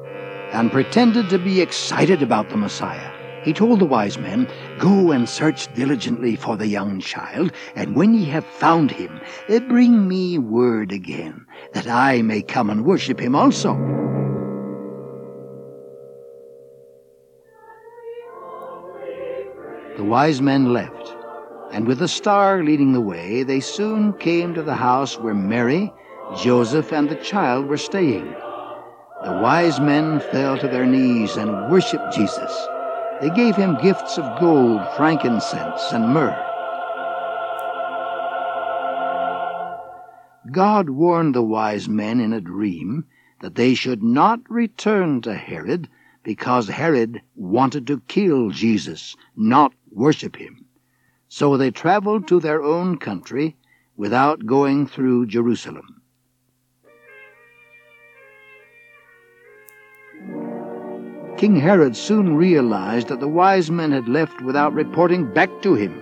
and 0.52 0.70
pretended 0.70 1.30
to 1.30 1.38
be 1.38 1.62
excited 1.62 2.22
about 2.22 2.50
the 2.50 2.58
Messiah. 2.58 3.10
He 3.44 3.54
told 3.54 3.78
the 3.80 3.86
wise 3.86 4.18
men, 4.18 4.46
Go 4.78 5.10
and 5.10 5.26
search 5.26 5.72
diligently 5.72 6.36
for 6.36 6.58
the 6.58 6.66
young 6.66 7.00
child, 7.00 7.52
and 7.74 7.96
when 7.96 8.12
ye 8.12 8.26
have 8.26 8.44
found 8.44 8.90
him, 8.90 9.18
eh, 9.48 9.60
bring 9.60 10.06
me 10.06 10.36
word 10.36 10.92
again, 10.92 11.46
that 11.72 11.88
I 11.88 12.20
may 12.20 12.42
come 12.42 12.68
and 12.68 12.84
worship 12.84 13.18
him 13.20 13.34
also. 13.34 13.72
The 19.96 20.04
wise 20.04 20.42
men 20.42 20.74
left, 20.74 21.16
and 21.72 21.86
with 21.86 22.00
the 22.00 22.08
star 22.08 22.62
leading 22.62 22.92
the 22.92 23.00
way, 23.00 23.44
they 23.44 23.60
soon 23.60 24.12
came 24.12 24.52
to 24.52 24.62
the 24.62 24.74
house 24.74 25.18
where 25.18 25.32
Mary 25.32 25.90
Joseph 26.34 26.92
and 26.92 27.08
the 27.08 27.14
child 27.16 27.66
were 27.66 27.76
staying. 27.76 28.26
The 29.24 29.38
wise 29.40 29.78
men 29.78 30.18
fell 30.18 30.58
to 30.58 30.66
their 30.66 30.84
knees 30.84 31.36
and 31.36 31.70
worshiped 31.70 32.12
Jesus. 32.14 32.66
They 33.20 33.30
gave 33.30 33.54
him 33.54 33.78
gifts 33.80 34.18
of 34.18 34.40
gold, 34.40 34.82
frankincense, 34.96 35.92
and 35.92 36.12
myrrh. 36.12 36.42
God 40.50 40.90
warned 40.90 41.34
the 41.34 41.42
wise 41.42 41.88
men 41.88 42.20
in 42.20 42.32
a 42.32 42.40
dream 42.40 43.04
that 43.40 43.54
they 43.54 43.74
should 43.74 44.02
not 44.02 44.40
return 44.50 45.20
to 45.22 45.34
Herod 45.34 45.88
because 46.24 46.68
Herod 46.68 47.22
wanted 47.36 47.86
to 47.86 48.00
kill 48.08 48.50
Jesus, 48.50 49.14
not 49.36 49.72
worship 49.92 50.36
him. 50.36 50.64
So 51.28 51.56
they 51.56 51.70
traveled 51.70 52.26
to 52.28 52.40
their 52.40 52.62
own 52.62 52.98
country 52.98 53.56
without 53.96 54.44
going 54.44 54.86
through 54.86 55.26
Jerusalem. 55.26 56.02
King 61.36 61.56
Herod 61.56 61.94
soon 61.94 62.34
realized 62.34 63.08
that 63.08 63.20
the 63.20 63.28
wise 63.28 63.70
men 63.70 63.92
had 63.92 64.08
left 64.08 64.40
without 64.40 64.72
reporting 64.72 65.32
back 65.34 65.50
to 65.62 65.74
him. 65.74 66.00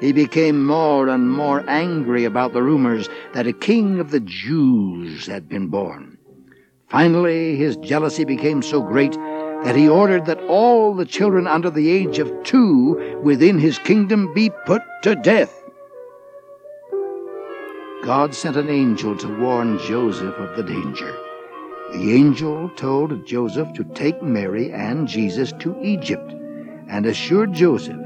He 0.00 0.12
became 0.12 0.66
more 0.66 1.08
and 1.08 1.30
more 1.30 1.64
angry 1.68 2.24
about 2.24 2.52
the 2.52 2.62
rumors 2.62 3.08
that 3.32 3.46
a 3.46 3.52
king 3.52 4.00
of 4.00 4.10
the 4.10 4.20
Jews 4.20 5.26
had 5.26 5.48
been 5.48 5.68
born. 5.68 6.18
Finally, 6.88 7.56
his 7.56 7.76
jealousy 7.76 8.24
became 8.24 8.60
so 8.60 8.82
great 8.82 9.12
that 9.12 9.76
he 9.76 9.88
ordered 9.88 10.26
that 10.26 10.42
all 10.48 10.94
the 10.94 11.06
children 11.06 11.46
under 11.46 11.70
the 11.70 11.88
age 11.88 12.18
of 12.18 12.32
two 12.42 13.20
within 13.22 13.58
his 13.58 13.78
kingdom 13.78 14.34
be 14.34 14.50
put 14.66 14.82
to 15.02 15.14
death. 15.14 15.62
God 18.02 18.34
sent 18.34 18.56
an 18.56 18.68
angel 18.68 19.16
to 19.16 19.38
warn 19.40 19.78
Joseph 19.78 20.34
of 20.36 20.56
the 20.56 20.62
danger. 20.62 21.16
The 21.92 22.12
angel 22.14 22.68
told 22.76 23.24
Joseph 23.26 23.72
to 23.74 23.84
take 23.94 24.22
Mary 24.22 24.72
and 24.72 25.06
Jesus 25.06 25.52
to 25.60 25.76
Egypt 25.80 26.32
and 26.88 27.06
assured 27.06 27.52
Joseph 27.52 27.96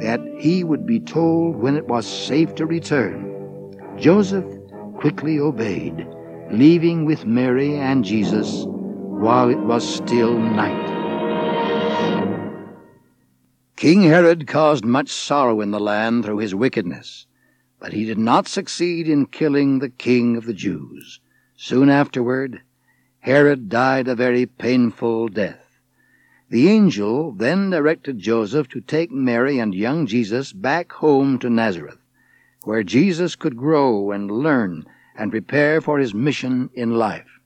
that 0.00 0.20
he 0.38 0.64
would 0.64 0.84
be 0.84 1.00
told 1.00 1.56
when 1.56 1.76
it 1.76 1.86
was 1.86 2.06
safe 2.06 2.54
to 2.56 2.66
return. 2.66 3.72
Joseph 3.96 4.44
quickly 4.96 5.38
obeyed, 5.38 6.06
leaving 6.50 7.04
with 7.04 7.24
Mary 7.24 7.76
and 7.76 8.04
Jesus 8.04 8.64
while 8.66 9.48
it 9.48 9.58
was 9.58 9.86
still 9.86 10.36
night. 10.36 10.86
King 13.76 14.02
Herod 14.02 14.48
caused 14.48 14.84
much 14.84 15.08
sorrow 15.08 15.60
in 15.60 15.70
the 15.70 15.80
land 15.80 16.24
through 16.24 16.38
his 16.38 16.54
wickedness, 16.54 17.26
but 17.78 17.92
he 17.92 18.04
did 18.04 18.18
not 18.18 18.48
succeed 18.48 19.08
in 19.08 19.26
killing 19.26 19.78
the 19.78 19.88
king 19.88 20.36
of 20.36 20.46
the 20.46 20.54
Jews. 20.54 21.20
Soon 21.56 21.88
afterward, 21.88 22.62
Herod 23.20 23.68
died 23.68 24.08
a 24.08 24.14
very 24.14 24.46
painful 24.46 25.28
death. 25.28 25.80
The 26.50 26.68
angel 26.68 27.32
then 27.32 27.70
directed 27.70 28.18
Joseph 28.18 28.68
to 28.68 28.80
take 28.80 29.10
Mary 29.10 29.58
and 29.58 29.74
young 29.74 30.06
Jesus 30.06 30.52
back 30.52 30.92
home 30.92 31.38
to 31.40 31.50
Nazareth, 31.50 31.98
where 32.64 32.82
Jesus 32.82 33.36
could 33.36 33.56
grow 33.56 34.12
and 34.12 34.30
learn 34.30 34.86
and 35.16 35.30
prepare 35.30 35.80
for 35.80 35.98
his 35.98 36.14
mission 36.14 36.70
in 36.74 36.92
life. 36.92 37.40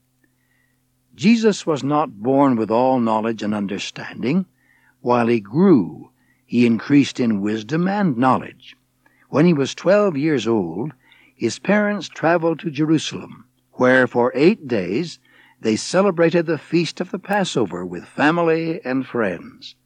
Jesus 1.14 1.66
was 1.66 1.82
not 1.82 2.22
born 2.22 2.56
with 2.56 2.70
all 2.70 3.00
knowledge 3.00 3.42
and 3.42 3.54
understanding. 3.54 4.46
While 5.00 5.26
he 5.26 5.40
grew, 5.40 6.10
he 6.46 6.64
increased 6.66 7.18
in 7.18 7.40
wisdom 7.40 7.88
and 7.88 8.16
knowledge. 8.16 8.76
When 9.30 9.46
he 9.46 9.52
was 9.52 9.74
twelve 9.74 10.16
years 10.16 10.46
old, 10.46 10.92
his 11.34 11.58
parents 11.58 12.08
traveled 12.08 12.60
to 12.60 12.70
Jerusalem, 12.70 13.46
where 13.72 14.06
for 14.06 14.30
eight 14.34 14.68
days 14.68 15.18
they 15.62 15.76
celebrated 15.76 16.44
the 16.44 16.58
feast 16.58 17.00
of 17.00 17.12
the 17.12 17.18
Passover 17.20 17.86
with 17.86 18.04
family 18.04 18.80
and 18.84 19.06
friends. 19.06 19.76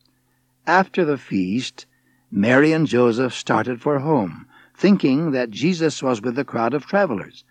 After 0.66 1.04
the 1.04 1.18
feast, 1.18 1.84
Mary 2.30 2.72
and 2.72 2.86
Joseph 2.86 3.34
started 3.34 3.82
for 3.82 3.98
home, 3.98 4.46
thinking 4.74 5.32
that 5.32 5.50
Jesus 5.50 6.02
was 6.02 6.22
with 6.22 6.34
the 6.34 6.46
crowd 6.46 6.72
of 6.72 6.86
travelers. 6.86 7.44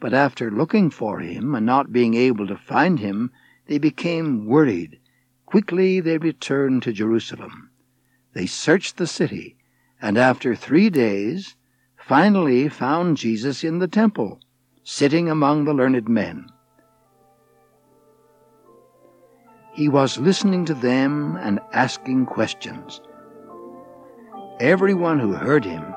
But 0.00 0.12
after 0.12 0.50
looking 0.50 0.90
for 0.90 1.20
him 1.20 1.54
and 1.54 1.64
not 1.64 1.92
being 1.92 2.14
able 2.14 2.48
to 2.48 2.56
find 2.56 2.98
him, 2.98 3.30
they 3.66 3.78
became 3.78 4.44
worried. 4.46 4.98
Quickly 5.46 6.00
they 6.00 6.18
returned 6.18 6.82
to 6.82 6.92
Jerusalem. 6.92 7.70
They 8.32 8.46
searched 8.46 8.96
the 8.96 9.06
city, 9.06 9.56
and 10.00 10.18
after 10.18 10.56
three 10.56 10.90
days 10.90 11.54
finally 11.96 12.68
found 12.68 13.18
Jesus 13.18 13.62
in 13.62 13.78
the 13.78 13.86
temple, 13.86 14.40
sitting 14.82 15.30
among 15.30 15.64
the 15.64 15.74
learned 15.74 16.08
men. 16.08 16.46
He 19.72 19.88
was 19.88 20.18
listening 20.18 20.66
to 20.66 20.74
them 20.74 21.36
and 21.36 21.58
asking 21.72 22.26
questions. 22.26 23.00
Everyone 24.60 25.18
who 25.18 25.32
heard 25.32 25.64
him 25.64 25.94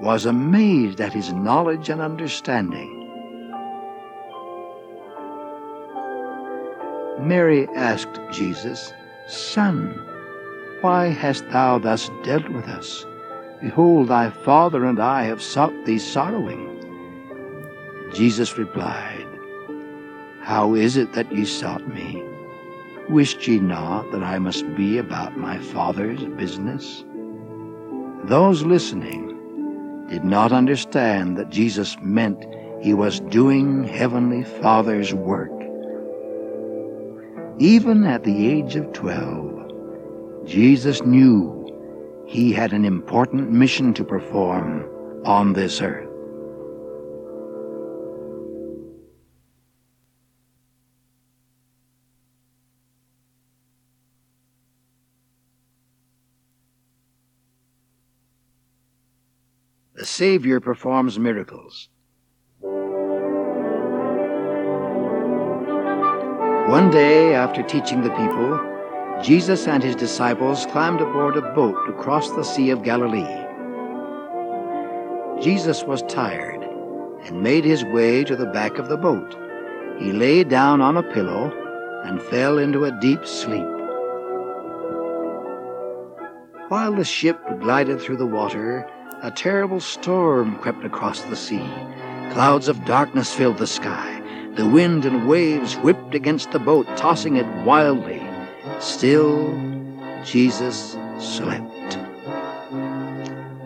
was 0.00 0.26
amazed 0.26 1.00
at 1.00 1.12
his 1.12 1.32
knowledge 1.32 1.88
and 1.88 2.00
understanding. 2.00 3.02
Mary 7.18 7.66
asked 7.74 8.20
Jesus, 8.30 8.92
Son, 9.26 9.88
why 10.80 11.06
hast 11.06 11.48
thou 11.50 11.78
thus 11.78 12.08
dealt 12.22 12.48
with 12.50 12.68
us? 12.68 13.04
Behold, 13.60 14.08
thy 14.08 14.30
father 14.30 14.84
and 14.84 15.00
I 15.00 15.24
have 15.24 15.42
sought 15.42 15.74
thee 15.84 15.98
sorrowing. 15.98 16.72
Jesus 18.12 18.56
replied, 18.56 19.26
How 20.42 20.74
is 20.74 20.96
it 20.96 21.12
that 21.14 21.32
ye 21.32 21.44
sought 21.44 21.88
me? 21.92 22.25
Wished 23.08 23.46
ye 23.46 23.60
not 23.60 24.10
that 24.10 24.24
I 24.24 24.40
must 24.40 24.64
be 24.74 24.98
about 24.98 25.36
my 25.36 25.58
Father's 25.58 26.24
business? 26.36 27.04
Those 28.24 28.64
listening 28.64 30.06
did 30.08 30.24
not 30.24 30.50
understand 30.50 31.36
that 31.36 31.50
Jesus 31.50 31.96
meant 32.02 32.44
he 32.82 32.94
was 32.94 33.20
doing 33.20 33.84
Heavenly 33.84 34.42
Father's 34.42 35.14
work. 35.14 35.52
Even 37.58 38.04
at 38.04 38.24
the 38.24 38.48
age 38.48 38.74
of 38.74 38.92
twelve, 38.92 39.52
Jesus 40.44 41.02
knew 41.02 41.52
he 42.26 42.52
had 42.52 42.72
an 42.72 42.84
important 42.84 43.52
mission 43.52 43.94
to 43.94 44.04
perform 44.04 44.84
on 45.24 45.52
this 45.52 45.80
earth. 45.80 46.05
The 60.06 60.12
Savior 60.12 60.60
performs 60.60 61.18
miracles. 61.18 61.88
One 66.70 66.90
day, 66.92 67.34
after 67.34 67.64
teaching 67.64 68.02
the 68.02 68.10
people, 68.10 68.60
Jesus 69.20 69.66
and 69.66 69.82
his 69.82 69.96
disciples 69.96 70.64
climbed 70.66 71.00
aboard 71.00 71.36
a 71.36 71.52
boat 71.54 71.74
to 71.86 71.92
cross 71.94 72.30
the 72.30 72.44
Sea 72.44 72.70
of 72.70 72.84
Galilee. 72.84 73.36
Jesus 75.42 75.82
was 75.82 76.02
tired 76.02 76.62
and 77.24 77.42
made 77.42 77.64
his 77.64 77.82
way 77.86 78.22
to 78.22 78.36
the 78.36 78.52
back 78.58 78.78
of 78.78 78.88
the 78.88 78.96
boat. 78.96 79.36
He 79.98 80.12
lay 80.12 80.44
down 80.44 80.80
on 80.80 80.96
a 80.96 81.02
pillow 81.02 81.50
and 82.04 82.22
fell 82.22 82.58
into 82.58 82.84
a 82.84 82.96
deep 83.00 83.26
sleep. 83.26 83.66
While 86.68 86.94
the 86.94 87.04
ship 87.04 87.40
glided 87.58 88.00
through 88.00 88.18
the 88.18 88.34
water, 88.40 88.88
a 89.22 89.30
terrible 89.30 89.80
storm 89.80 90.56
crept 90.58 90.84
across 90.84 91.22
the 91.22 91.36
sea. 91.36 91.66
Clouds 92.32 92.68
of 92.68 92.84
darkness 92.84 93.32
filled 93.32 93.58
the 93.58 93.66
sky. 93.66 94.22
The 94.56 94.68
wind 94.68 95.04
and 95.04 95.26
waves 95.26 95.74
whipped 95.76 96.14
against 96.14 96.50
the 96.50 96.58
boat, 96.58 96.86
tossing 96.96 97.36
it 97.36 97.46
wildly. 97.64 98.22
Still, 98.78 99.54
Jesus 100.24 100.96
slept. 101.18 101.98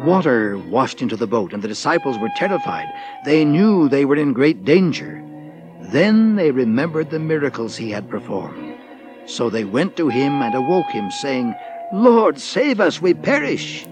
Water 0.05 0.57
washed 0.57 1.03
into 1.03 1.17
the 1.17 1.27
boat, 1.27 1.53
and 1.53 1.63
the 1.63 1.69
disciples 1.69 2.19
were 2.19 2.31
terrified. 2.37 2.87
They 3.25 3.45
knew 3.45 3.89
they 3.89 4.05
were 4.05 4.17
in 4.17 4.33
great 4.33 4.65
danger. 4.65 5.23
Then 5.81 6.37
they 6.37 6.53
remembered 6.53 7.11
the 7.11 7.19
miracles 7.19 7.77
he 7.77 7.91
had 7.91 8.09
performed. 8.09 8.77
So 9.27 9.51
they 9.51 9.65
went 9.65 9.97
to 9.97 10.09
him 10.09 10.43
and 10.43 10.55
awoke 10.55 10.91
him, 10.91 11.11
saying, 11.11 11.55
Lord, 11.93 12.39
save 12.39 12.81
us, 12.81 13.03
we 13.03 13.15
perish. 13.15 13.87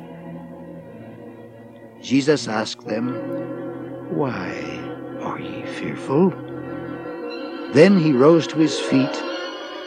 Jesus 2.01 2.49
asked 2.49 2.87
them, 2.87 3.15
Why 4.11 4.49
are 5.21 5.41
ye 5.41 5.67
fearful? 5.67 6.31
Then 7.73 7.99
he 7.99 8.13
rose 8.13 8.47
to 8.49 8.57
his 8.57 8.79
feet 8.79 9.23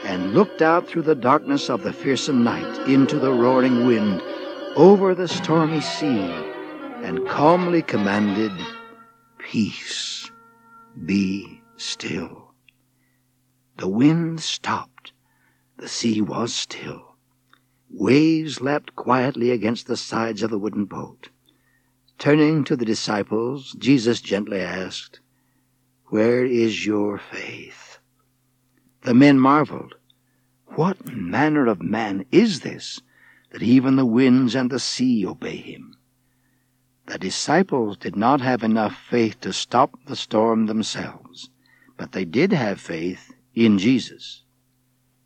and 0.04 0.34
looked 0.34 0.62
out 0.62 0.88
through 0.88 1.04
the 1.04 1.16
darkness 1.16 1.70
of 1.70 1.84
the 1.84 1.94
fearsome 1.94 2.44
night 2.44 2.88
into 2.88 3.18
the 3.18 3.32
roaring 3.32 3.86
wind, 3.86 4.22
over 4.76 5.16
the 5.16 5.28
stormy 5.28 5.82
sea, 5.82 6.32
and 7.04 7.28
calmly 7.28 7.82
commanded, 7.82 8.52
Peace, 9.40 10.30
be 11.06 11.62
still. 11.78 12.54
The 13.78 13.88
wind 13.88 14.42
stopped. 14.42 15.14
The 15.78 15.88
sea 15.88 16.22
was 16.22 16.54
still. 16.54 17.16
Waves 17.90 18.62
lapped 18.62 18.96
quietly 18.96 19.50
against 19.50 19.88
the 19.88 19.98
sides 19.98 20.44
of 20.44 20.52
the 20.52 20.60
wooden 20.60 20.86
boat. 20.86 21.30
Turning 22.22 22.64
to 22.64 22.76
the 22.76 22.86
disciples, 22.86 23.76
Jesus 23.80 24.22
gently 24.22 24.60
asked, 24.60 25.20
Where 26.10 26.46
is 26.46 26.86
your 26.86 27.18
faith? 27.18 27.98
The 29.02 29.16
men 29.16 29.40
marveled. 29.40 29.96
What 30.76 31.12
manner 31.12 31.66
of 31.66 31.82
man 31.82 32.26
is 32.32 32.60
this, 32.60 33.02
that 33.52 33.64
even 33.64 33.96
the 33.96 34.06
winds 34.06 34.54
and 34.54 34.70
the 34.70 34.78
sea 34.78 35.26
obey 35.26 35.56
him? 35.56 35.96
The 37.08 37.18
disciples 37.18 37.98
did 37.98 38.16
not 38.16 38.40
have 38.40 38.62
enough 38.62 38.96
faith 38.96 39.42
to 39.42 39.52
stop 39.52 39.96
the 40.06 40.16
storm 40.16 40.68
themselves, 40.68 41.50
but 41.98 42.12
they 42.12 42.24
did 42.24 42.54
have 42.54 42.80
faith 42.80 43.34
in 43.56 43.80
Jesus. 43.80 44.44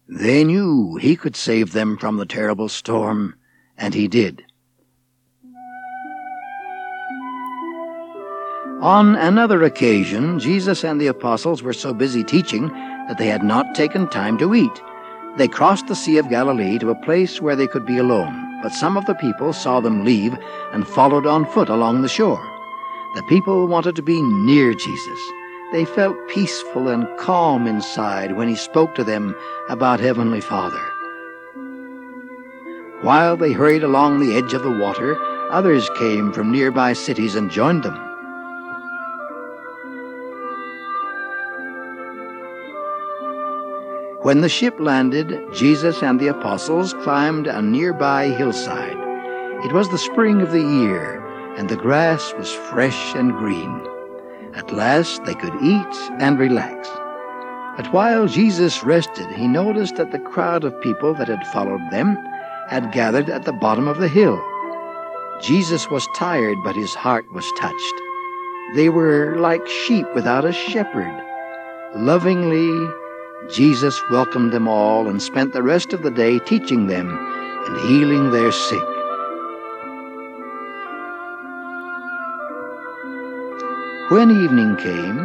They 0.08 0.46
knew 0.46 0.96
he 0.96 1.18
could 1.18 1.36
save 1.36 1.74
them 1.74 1.98
from 1.98 2.16
the 2.16 2.26
terrible 2.26 2.70
storm, 2.70 3.36
and 3.78 3.94
he 3.94 4.08
did. 4.08 4.46
On 8.86 9.16
another 9.16 9.64
occasion, 9.64 10.38
Jesus 10.38 10.84
and 10.84 11.02
the 11.02 11.08
apostles 11.08 11.64
were 11.64 11.74
so 11.74 11.92
busy 11.92 12.24
teaching 12.24 12.68
that 13.08 13.18
they 13.18 13.26
had 13.26 13.42
not 13.42 13.74
taken 13.74 14.08
time 14.08 14.38
to 14.38 14.54
eat. 14.54 14.80
They 15.38 15.48
crossed 15.48 15.88
the 15.88 15.96
Sea 15.96 16.20
of 16.20 16.30
Galilee 16.30 16.78
to 16.78 16.92
a 16.92 17.02
place 17.04 17.42
where 17.42 17.56
they 17.56 17.66
could 17.66 17.84
be 17.84 17.98
alone, 17.98 18.60
but 18.62 18.72
some 18.74 18.96
of 18.96 19.08
the 19.08 19.16
people 19.16 19.54
saw 19.54 19.80
them 19.80 20.06
leave 20.06 20.38
and 20.72 20.88
followed 20.88 21.26
on 21.26 21.48
foot 21.48 21.68
along 21.68 22.04
the 22.04 22.08
shore. 22.08 22.40
The 23.16 23.24
people 23.24 23.66
wanted 23.66 23.96
to 23.96 24.04
be 24.04 24.22
near 24.22 24.76
Jesus. 24.76 25.20
They 25.72 25.86
felt 25.86 26.30
peaceful 26.30 26.88
and 26.88 27.08
calm 27.18 27.66
inside 27.66 28.38
when 28.38 28.48
he 28.48 28.56
spoke 28.56 28.94
to 28.94 29.04
them 29.04 29.36
about 29.68 30.00
Heavenly 30.00 30.42
Father. 30.42 30.84
While 33.02 33.36
they 33.36 33.52
hurried 33.52 33.84
along 33.84 34.20
the 34.20 34.36
edge 34.38 34.54
of 34.54 34.62
the 34.62 34.78
water, 34.78 35.20
others 35.50 35.90
came 35.98 36.32
from 36.32 36.52
nearby 36.52 36.94
cities 36.94 37.34
and 37.34 37.50
joined 37.50 37.82
them. 37.82 38.15
When 44.26 44.42
the 44.42 44.50
ship 44.50 44.80
landed, 44.80 45.40
Jesus 45.54 46.02
and 46.02 46.20
the 46.20 46.30
apostles 46.30 46.96
climbed 46.96 47.46
a 47.46 47.62
nearby 47.62 48.30
hillside. 48.30 48.98
It 49.64 49.72
was 49.72 49.88
the 49.90 50.00
spring 50.00 50.42
of 50.42 50.52
the 50.52 50.64
year, 50.64 51.24
and 51.58 51.70
the 51.70 51.76
grass 51.76 52.34
was 52.36 52.52
fresh 52.52 53.14
and 53.14 53.34
green. 53.34 53.88
At 54.56 54.74
last 54.74 55.24
they 55.26 55.36
could 55.36 55.54
eat 55.62 55.96
and 56.18 56.40
relax. 56.40 56.90
But 57.78 57.94
while 57.94 58.26
Jesus 58.26 58.84
rested, 58.84 59.28
he 59.28 59.48
noticed 59.48 59.98
that 59.98 60.12
the 60.12 60.18
crowd 60.18 60.64
of 60.64 60.82
people 60.82 61.14
that 61.14 61.28
had 61.28 61.46
followed 61.54 61.92
them 61.92 62.18
had 62.68 62.92
gathered 62.92 63.30
at 63.30 63.46
the 63.46 63.54
bottom 63.54 63.88
of 63.88 64.00
the 64.00 64.08
hill. 64.08 64.44
Jesus 65.40 65.88
was 65.92 66.08
tired, 66.16 66.58
but 66.64 66.76
his 66.76 66.96
heart 66.96 67.32
was 67.32 67.46
touched. 67.60 67.96
They 68.74 68.90
were 68.90 69.36
like 69.38 69.68
sheep 69.68 70.08
without 70.16 70.46
a 70.46 70.52
shepherd. 70.52 71.14
Lovingly, 71.96 72.92
Jesus 73.50 74.02
welcomed 74.10 74.52
them 74.52 74.68
all 74.68 75.08
and 75.08 75.22
spent 75.22 75.54
the 75.54 75.62
rest 75.62 75.94
of 75.94 76.02
the 76.02 76.12
day 76.12 76.40
teaching 76.40 76.88
them 76.88 77.10
and 77.10 77.90
healing 77.90 78.32
their 78.32 78.52
sick. 78.52 78.84
When 84.10 84.32
evening 84.32 84.76
came, 84.78 85.18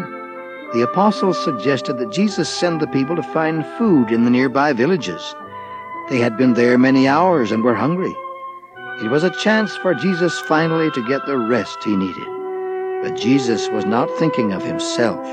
the 0.72 0.82
apostles 0.82 1.42
suggested 1.42 1.98
that 1.98 2.12
Jesus 2.12 2.48
send 2.48 2.80
the 2.80 2.86
people 2.86 3.16
to 3.16 3.22
find 3.22 3.66
food 3.78 4.10
in 4.10 4.24
the 4.24 4.30
nearby 4.30 4.72
villages. 4.72 5.34
They 6.08 6.18
had 6.18 6.36
been 6.36 6.54
there 6.54 6.78
many 6.78 7.08
hours 7.08 7.52
and 7.52 7.64
were 7.64 7.74
hungry. 7.74 8.14
It 9.02 9.10
was 9.10 9.24
a 9.24 9.30
chance 9.30 9.76
for 9.76 9.94
Jesus 9.94 10.38
finally 10.40 10.90
to 10.90 11.08
get 11.08 11.24
the 11.26 11.38
rest 11.38 11.82
he 11.82 11.96
needed. 11.96 12.28
But 13.02 13.16
Jesus 13.16 13.68
was 13.70 13.86
not 13.86 14.10
thinking 14.18 14.52
of 14.52 14.62
himself. 14.62 15.24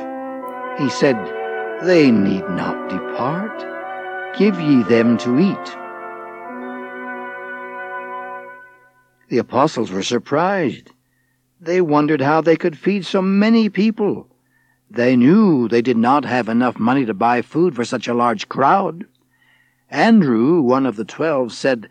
He 0.80 0.90
said, 0.90 1.18
they 1.84 2.12
need 2.12 2.48
not 2.50 2.90
depart. 2.90 3.66
Give 4.38 4.60
ye 4.60 4.84
them 4.84 5.18
to 5.20 5.40
eat. 5.40 5.78
The 9.30 9.38
apostles 9.38 9.92
were 9.92 10.04
surprised. 10.04 10.92
They 11.60 11.82
wondered 11.82 12.22
how 12.22 12.42
they 12.42 12.56
could 12.56 12.78
feed 12.78 13.06
so 13.06 13.22
many 13.22 13.70
people. 13.70 14.28
They 14.90 15.16
knew 15.16 15.68
they 15.68 15.82
did 15.82 15.98
not 15.98 16.26
have 16.26 16.50
enough 16.50 16.80
money 16.80 17.06
to 17.06 17.14
buy 17.14 17.42
food 17.42 17.76
for 17.76 17.84
such 17.84 18.08
a 18.08 18.14
large 18.14 18.48
crowd. 18.48 19.06
Andrew, 19.90 20.62
one 20.62 20.86
of 20.86 20.96
the 20.96 21.06
twelve, 21.06 21.54
said, 21.54 21.90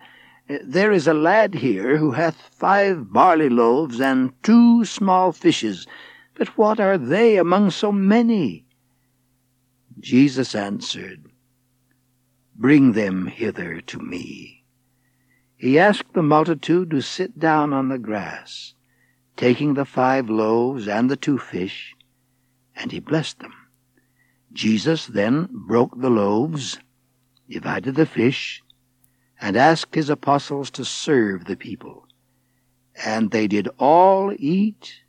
There 0.48 0.92
is 0.92 1.06
a 1.06 1.14
lad 1.14 1.54
here 1.54 1.96
who 1.96 2.12
hath 2.12 2.36
five 2.52 3.12
barley 3.12 3.48
loaves 3.48 4.00
and 4.00 4.32
two 4.42 4.84
small 4.84 5.32
fishes, 5.32 5.86
but 6.34 6.48
what 6.58 6.80
are 6.80 6.98
they 6.98 7.36
among 7.36 7.70
so 7.70 7.92
many? 7.92 8.65
Jesus 9.98 10.54
answered, 10.54 11.30
Bring 12.54 12.92
them 12.92 13.26
hither 13.26 13.80
to 13.82 13.98
me. 13.98 14.64
He 15.56 15.78
asked 15.78 16.12
the 16.12 16.22
multitude 16.22 16.90
to 16.90 17.00
sit 17.00 17.38
down 17.38 17.72
on 17.72 17.88
the 17.88 17.98
grass, 17.98 18.74
taking 19.36 19.74
the 19.74 19.86
five 19.86 20.28
loaves 20.28 20.86
and 20.86 21.10
the 21.10 21.16
two 21.16 21.38
fish, 21.38 21.94
and 22.74 22.92
he 22.92 23.00
blessed 23.00 23.38
them. 23.38 23.54
Jesus 24.52 25.06
then 25.06 25.48
broke 25.50 25.98
the 25.98 26.10
loaves, 26.10 26.78
divided 27.48 27.94
the 27.94 28.06
fish, 28.06 28.62
and 29.40 29.56
asked 29.56 29.94
his 29.94 30.10
apostles 30.10 30.70
to 30.72 30.84
serve 30.84 31.44
the 31.44 31.56
people. 31.56 32.06
And 33.04 33.30
they 33.30 33.46
did 33.46 33.68
all 33.78 34.32
eat 34.38 35.00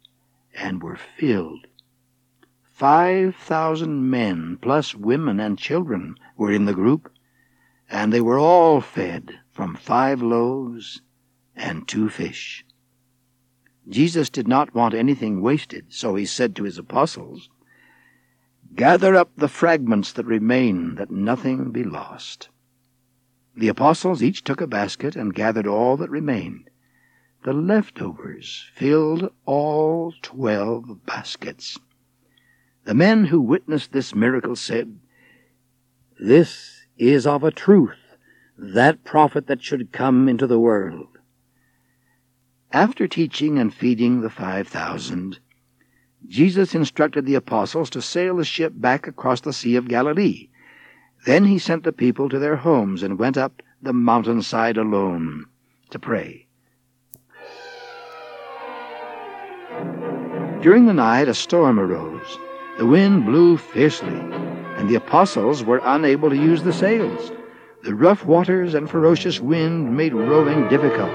and 0.53 0.81
were 0.81 0.99
filled. 1.17 1.66
Five 2.77 3.35
thousand 3.35 4.07
men, 4.07 4.59
plus 4.61 4.93
women 4.93 5.39
and 5.39 5.57
children, 5.57 6.13
were 6.35 6.51
in 6.51 6.65
the 6.65 6.75
group, 6.75 7.11
and 7.89 8.13
they 8.13 8.21
were 8.21 8.37
all 8.37 8.81
fed 8.81 9.39
from 9.51 9.73
five 9.73 10.21
loaves 10.21 11.01
and 11.55 11.87
two 11.87 12.07
fish. 12.07 12.63
Jesus 13.89 14.29
did 14.29 14.47
not 14.47 14.75
want 14.75 14.93
anything 14.93 15.41
wasted, 15.41 15.87
so 15.89 16.13
he 16.13 16.23
said 16.23 16.55
to 16.55 16.65
his 16.65 16.77
apostles, 16.77 17.49
Gather 18.75 19.15
up 19.15 19.31
the 19.35 19.47
fragments 19.47 20.11
that 20.11 20.27
remain, 20.27 20.93
that 20.97 21.09
nothing 21.09 21.71
be 21.71 21.83
lost. 21.83 22.49
The 23.55 23.69
apostles 23.69 24.21
each 24.21 24.43
took 24.43 24.61
a 24.61 24.67
basket 24.67 25.15
and 25.15 25.33
gathered 25.33 25.65
all 25.65 25.97
that 25.97 26.11
remained. 26.11 26.69
The 27.43 27.53
leftovers 27.53 28.69
filled 28.75 29.31
all 29.47 30.13
twelve 30.21 31.03
baskets. 31.07 31.79
The 32.87 32.93
men 32.93 33.25
who 33.25 33.41
witnessed 33.41 33.91
this 33.91 34.15
miracle 34.15 34.55
said, 34.55 34.97
This 36.17 36.85
is 36.97 37.27
of 37.27 37.43
a 37.43 37.51
truth 37.51 38.15
that 38.57 39.03
prophet 39.03 39.47
that 39.47 39.61
should 39.61 39.91
come 39.91 40.29
into 40.29 40.47
the 40.47 40.57
world. 40.57 41.17
After 42.71 43.05
teaching 43.05 43.59
and 43.59 43.73
feeding 43.73 44.21
the 44.21 44.29
five 44.29 44.69
thousand, 44.69 45.39
Jesus 46.29 46.73
instructed 46.73 47.25
the 47.25 47.35
apostles 47.35 47.89
to 47.89 48.01
sail 48.01 48.37
the 48.37 48.45
ship 48.45 48.71
back 48.73 49.05
across 49.05 49.41
the 49.41 49.51
Sea 49.51 49.75
of 49.75 49.89
Galilee. 49.89 50.47
Then 51.25 51.43
he 51.43 51.59
sent 51.59 51.83
the 51.83 51.91
people 51.91 52.29
to 52.29 52.39
their 52.39 52.55
homes 52.55 53.03
and 53.03 53.19
went 53.19 53.37
up 53.37 53.61
the 53.81 53.91
mountainside 53.91 54.77
alone 54.77 55.47
to 55.89 55.99
pray. 55.99 56.47
During 60.61 60.85
the 60.85 60.93
night 60.93 61.27
a 61.27 61.33
storm 61.33 61.81
arose 61.81 62.39
the 62.77 62.85
wind 62.85 63.25
blew 63.25 63.57
fiercely, 63.57 64.19
and 64.77 64.87
the 64.87 64.95
apostles 64.95 65.63
were 65.63 65.81
unable 65.83 66.29
to 66.29 66.35
use 66.35 66.61
the 66.61 66.71
sails. 66.71 67.31
The 67.81 67.95
rough 67.95 68.23
waters 68.25 68.75
and 68.75 68.87
ferocious 68.87 69.39
wind 69.39 69.97
made 69.97 70.13
rowing 70.13 70.67
difficult. 70.67 71.11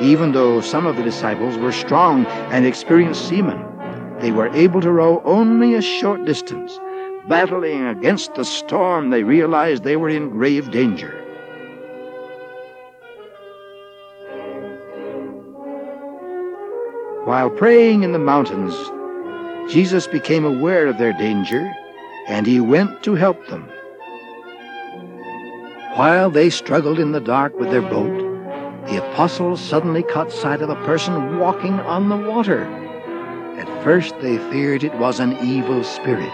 Even 0.00 0.32
though 0.32 0.60
some 0.60 0.84
of 0.84 0.96
the 0.96 1.04
disciples 1.04 1.56
were 1.58 1.70
strong 1.70 2.26
and 2.50 2.66
experienced 2.66 3.28
seamen, 3.28 3.64
they 4.18 4.32
were 4.32 4.48
able 4.48 4.80
to 4.80 4.90
row 4.90 5.22
only 5.24 5.74
a 5.74 5.80
short 5.80 6.24
distance. 6.24 6.76
Battling 7.28 7.86
against 7.86 8.34
the 8.34 8.44
storm, 8.44 9.10
they 9.10 9.22
realized 9.22 9.84
they 9.84 9.96
were 9.96 10.08
in 10.08 10.30
grave 10.30 10.72
danger. 10.72 11.22
While 17.24 17.50
praying 17.50 18.02
in 18.02 18.12
the 18.12 18.18
mountains, 18.18 18.74
Jesus 19.68 20.06
became 20.06 20.44
aware 20.44 20.86
of 20.86 20.98
their 20.98 21.12
danger, 21.12 21.72
and 22.28 22.46
he 22.46 22.60
went 22.60 23.02
to 23.02 23.14
help 23.14 23.46
them. 23.48 23.68
While 25.96 26.30
they 26.30 26.50
struggled 26.50 26.98
in 27.00 27.12
the 27.12 27.20
dark 27.20 27.58
with 27.58 27.70
their 27.70 27.82
boat, 27.82 28.16
the 28.86 28.98
apostles 28.98 29.60
suddenly 29.60 30.04
caught 30.04 30.30
sight 30.30 30.62
of 30.62 30.70
a 30.70 30.84
person 30.86 31.38
walking 31.38 31.80
on 31.80 32.08
the 32.08 32.16
water. 32.16 32.64
At 33.58 33.82
first 33.82 34.14
they 34.20 34.38
feared 34.50 34.84
it 34.84 34.94
was 34.98 35.18
an 35.18 35.36
evil 35.38 35.82
spirit. 35.82 36.32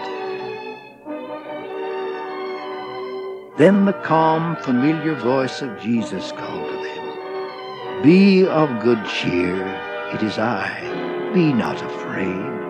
Then 3.57 3.85
the 3.85 3.99
calm, 4.03 4.57
familiar 4.57 5.15
voice 5.15 5.61
of 5.61 5.79
Jesus 5.79 6.31
called 6.33 6.69
to 6.69 6.75
them, 6.75 8.03
Be 8.03 8.45
of 8.45 8.83
good 8.83 9.03
cheer, 9.07 9.65
it 10.13 10.21
is 10.21 10.37
I, 10.37 11.31
be 11.33 11.53
not 11.53 11.81
afraid. 11.81 12.62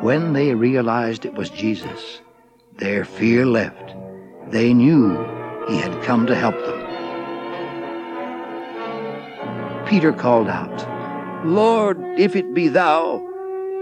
When 0.00 0.32
they 0.32 0.54
realized 0.54 1.24
it 1.24 1.34
was 1.34 1.50
Jesus, 1.50 2.20
their 2.76 3.04
fear 3.04 3.44
left. 3.44 3.94
They 4.48 4.72
knew 4.72 5.10
he 5.66 5.76
had 5.76 6.02
come 6.04 6.24
to 6.26 6.36
help 6.36 6.54
them. 6.54 6.86
Peter 9.86 10.12
called 10.12 10.48
out, 10.48 10.86
Lord, 11.44 11.98
if 12.16 12.36
it 12.36 12.54
be 12.54 12.68
thou, 12.68 13.18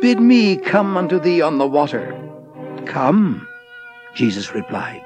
bid 0.01 0.19
me 0.19 0.57
come 0.57 0.97
unto 0.97 1.21
thee 1.21 1.43
on 1.43 1.59
the 1.59 1.67
water. 1.67 2.19
Come, 2.87 3.47
Jesus 4.15 4.55
replied. 4.55 5.03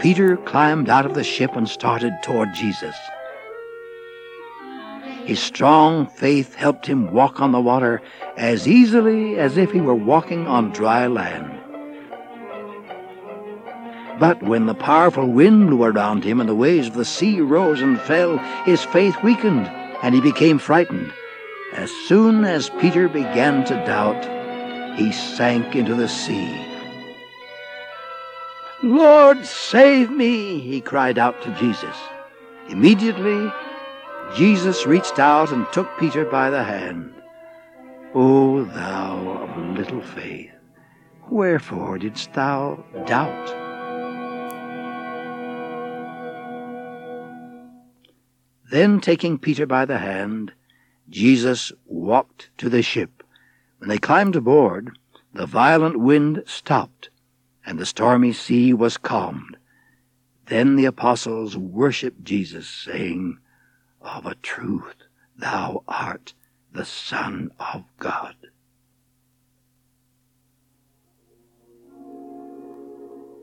Peter 0.00 0.36
climbed 0.38 0.88
out 0.88 1.06
of 1.06 1.14
the 1.14 1.24
ship 1.24 1.54
and 1.54 1.68
started 1.68 2.12
toward 2.24 2.52
Jesus. 2.52 2.96
His 5.26 5.40
strong 5.40 6.06
faith 6.06 6.54
helped 6.54 6.86
him 6.86 7.12
walk 7.12 7.40
on 7.40 7.50
the 7.50 7.60
water 7.60 8.00
as 8.36 8.68
easily 8.68 9.36
as 9.40 9.56
if 9.56 9.72
he 9.72 9.80
were 9.80 9.92
walking 9.92 10.46
on 10.46 10.70
dry 10.70 11.08
land. 11.08 11.50
But 14.20 14.40
when 14.44 14.66
the 14.66 14.74
powerful 14.74 15.26
wind 15.26 15.66
blew 15.66 15.82
around 15.82 16.22
him 16.22 16.38
and 16.38 16.48
the 16.48 16.54
waves 16.54 16.86
of 16.86 16.94
the 16.94 17.04
sea 17.04 17.40
rose 17.40 17.80
and 17.80 18.00
fell, 18.00 18.38
his 18.64 18.84
faith 18.84 19.20
weakened 19.24 19.66
and 20.00 20.14
he 20.14 20.20
became 20.20 20.60
frightened. 20.60 21.12
As 21.72 21.90
soon 21.90 22.44
as 22.44 22.70
Peter 22.80 23.08
began 23.08 23.64
to 23.64 23.74
doubt, 23.84 24.24
he 24.96 25.10
sank 25.10 25.74
into 25.74 25.96
the 25.96 26.08
sea. 26.08 26.56
Lord, 28.84 29.44
save 29.44 30.08
me, 30.08 30.60
he 30.60 30.80
cried 30.80 31.18
out 31.18 31.42
to 31.42 31.50
Jesus. 31.58 31.96
Immediately, 32.68 33.50
Jesus 34.34 34.86
reached 34.86 35.18
out 35.18 35.52
and 35.52 35.66
took 35.72 35.88
Peter 35.98 36.24
by 36.24 36.50
the 36.50 36.64
hand. 36.64 37.14
O 38.14 38.64
thou 38.64 39.42
of 39.42 39.76
little 39.76 40.02
faith, 40.02 40.50
wherefore 41.30 41.98
didst 41.98 42.32
thou 42.34 42.84
doubt? 43.06 43.54
Then, 48.70 49.00
taking 49.00 49.38
Peter 49.38 49.64
by 49.64 49.84
the 49.84 49.98
hand, 49.98 50.52
Jesus 51.08 51.72
walked 51.84 52.50
to 52.58 52.68
the 52.68 52.82
ship. 52.82 53.22
When 53.78 53.88
they 53.88 53.98
climbed 53.98 54.34
aboard, 54.34 54.98
the 55.32 55.46
violent 55.46 56.00
wind 56.00 56.42
stopped, 56.46 57.10
and 57.64 57.78
the 57.78 57.86
stormy 57.86 58.32
sea 58.32 58.72
was 58.72 58.96
calmed. 58.96 59.56
Then 60.46 60.76
the 60.76 60.84
apostles 60.84 61.56
worshipped 61.56 62.24
Jesus, 62.24 62.68
saying, 62.68 63.38
of 64.06 64.26
a 64.26 64.34
truth 64.36 64.94
thou 65.36 65.82
art 65.88 66.34
the 66.72 66.84
Son 66.84 67.50
of 67.58 67.84
God. 67.98 68.34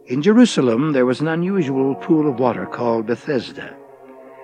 In 0.06 0.21
Jerusalem 0.21 0.91
there 0.91 1.06
was 1.06 1.21
an 1.21 1.28
unusual 1.28 1.95
pool 1.95 2.30
of 2.30 2.39
water 2.39 2.65
called 2.65 3.06
Bethesda. 3.06 3.76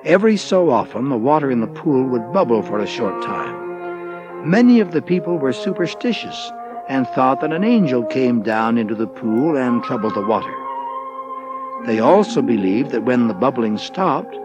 Every 0.06 0.38
so 0.38 0.70
often 0.70 1.10
the 1.10 1.18
water 1.18 1.52
in 1.52 1.60
the 1.60 1.68
pool 1.68 2.06
would 2.06 2.32
bubble 2.32 2.62
for 2.62 2.80
a 2.80 2.88
short 2.88 3.22
time. 3.22 4.50
Many 4.50 4.80
of 4.80 4.92
the 4.92 5.02
people 5.02 5.38
were 5.38 5.52
superstitious 5.52 6.52
and 6.88 7.06
thought 7.08 7.42
that 7.42 7.52
an 7.52 7.64
angel 7.64 8.06
came 8.06 8.42
down 8.42 8.78
into 8.78 8.96
the 8.96 9.08
pool 9.08 9.58
and 9.58 9.84
troubled 9.84 10.16
the 10.16 10.26
water. 10.26 10.54
They 11.86 12.00
also 12.00 12.42
believed 12.42 12.92
that 12.92 13.04
when 13.04 13.28
the 13.28 13.34
bubbling 13.34 13.78
stopped, 13.78 14.36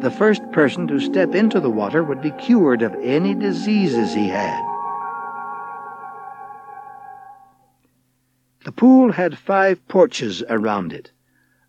the 0.00 0.10
first 0.10 0.42
person 0.52 0.86
to 0.88 0.98
step 0.98 1.34
into 1.34 1.60
the 1.60 1.70
water 1.70 2.02
would 2.02 2.22
be 2.22 2.30
cured 2.32 2.80
of 2.80 2.94
any 3.02 3.34
diseases 3.34 4.14
he 4.14 4.28
had. 4.28 4.66
The 8.64 8.72
pool 8.72 9.12
had 9.12 9.36
five 9.38 9.86
porches 9.88 10.42
around 10.48 10.92
it. 10.92 11.10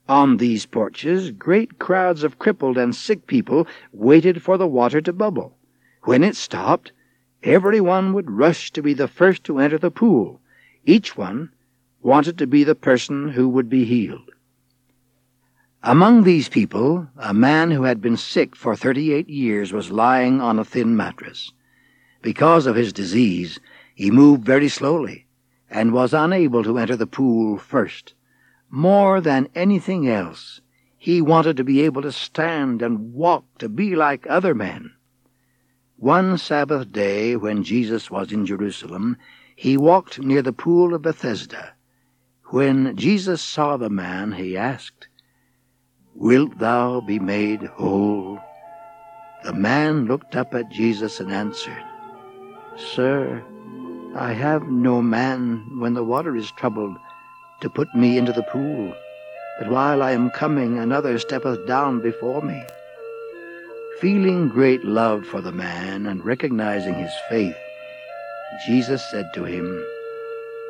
On 0.07 0.37
these 0.37 0.65
porches, 0.65 1.31
great 1.31 1.79
crowds 1.79 2.23
of 2.23 2.39
crippled 2.39 2.77
and 2.77 2.95
sick 2.95 3.27
people 3.27 3.67
waited 3.91 4.41
for 4.41 4.57
the 4.57 4.67
water 4.67 5.01
to 5.01 5.13
bubble. 5.13 5.57
When 6.03 6.23
it 6.23 6.35
stopped, 6.35 6.91
everyone 7.43 8.13
would 8.13 8.31
rush 8.31 8.71
to 8.71 8.81
be 8.81 8.93
the 8.93 9.07
first 9.07 9.43
to 9.45 9.59
enter 9.59 9.77
the 9.77 9.91
pool. 9.91 10.41
Each 10.85 11.17
one 11.17 11.51
wanted 12.01 12.37
to 12.39 12.47
be 12.47 12.63
the 12.63 12.75
person 12.75 13.29
who 13.29 13.47
would 13.49 13.69
be 13.69 13.85
healed. 13.85 14.31
Among 15.83 16.23
these 16.23 16.47
people, 16.47 17.07
a 17.17 17.33
man 17.33 17.71
who 17.71 17.83
had 17.83 18.01
been 18.01 18.15
sick 18.15 18.55
for 18.55 18.75
38 18.75 19.27
years 19.27 19.73
was 19.73 19.89
lying 19.89 20.39
on 20.39 20.59
a 20.59 20.65
thin 20.65 20.95
mattress. 20.95 21.53
Because 22.21 22.67
of 22.67 22.75
his 22.75 22.93
disease, 22.93 23.59
he 23.95 24.11
moved 24.11 24.45
very 24.45 24.69
slowly 24.69 25.25
and 25.71 25.91
was 25.91 26.13
unable 26.13 26.63
to 26.63 26.77
enter 26.77 26.95
the 26.95 27.07
pool 27.07 27.57
first. 27.57 28.13
More 28.69 29.19
than 29.19 29.49
anything 29.55 30.07
else, 30.07 30.61
he 30.99 31.19
wanted 31.19 31.57
to 31.57 31.63
be 31.63 31.81
able 31.81 32.03
to 32.03 32.11
stand 32.11 32.83
and 32.83 33.15
walk 33.15 33.45
to 33.57 33.67
be 33.67 33.95
like 33.95 34.27
other 34.29 34.53
men. 34.53 34.91
One 35.97 36.37
Sabbath 36.37 36.91
day, 36.91 37.35
when 37.35 37.63
Jesus 37.63 38.11
was 38.11 38.31
in 38.31 38.45
Jerusalem, 38.45 39.17
he 39.55 39.77
walked 39.77 40.19
near 40.19 40.43
the 40.43 40.53
pool 40.53 40.93
of 40.93 41.01
Bethesda. 41.01 41.73
When 42.51 42.95
Jesus 42.95 43.41
saw 43.41 43.77
the 43.77 43.89
man, 43.89 44.33
he 44.33 44.55
asked, 44.55 45.07
Wilt 46.15 46.59
thou 46.59 46.99
be 47.01 47.19
made 47.19 47.63
whole? 47.63 48.39
The 49.43 49.53
man 49.53 50.05
looked 50.05 50.35
up 50.35 50.53
at 50.53 50.69
Jesus 50.69 51.19
and 51.19 51.31
answered, 51.31 51.83
Sir, 52.77 53.43
I 54.15 54.33
have 54.33 54.67
no 54.67 55.01
man 55.01 55.79
when 55.79 55.93
the 55.93 56.03
water 56.03 56.35
is 56.35 56.51
troubled 56.51 56.97
to 57.61 57.69
put 57.69 57.95
me 57.95 58.17
into 58.17 58.33
the 58.33 58.43
pool, 58.43 58.93
but 59.57 59.69
while 59.69 60.03
I 60.03 60.11
am 60.11 60.29
coming 60.31 60.77
another 60.77 61.17
steppeth 61.17 61.65
down 61.65 62.01
before 62.01 62.41
me. 62.41 62.61
Feeling 63.99 64.49
great 64.49 64.83
love 64.83 65.25
for 65.25 65.41
the 65.41 65.51
man 65.51 66.07
and 66.07 66.25
recognizing 66.25 66.95
his 66.95 67.13
faith, 67.29 67.55
Jesus 68.67 69.01
said 69.09 69.31
to 69.33 69.45
him, 69.45 69.83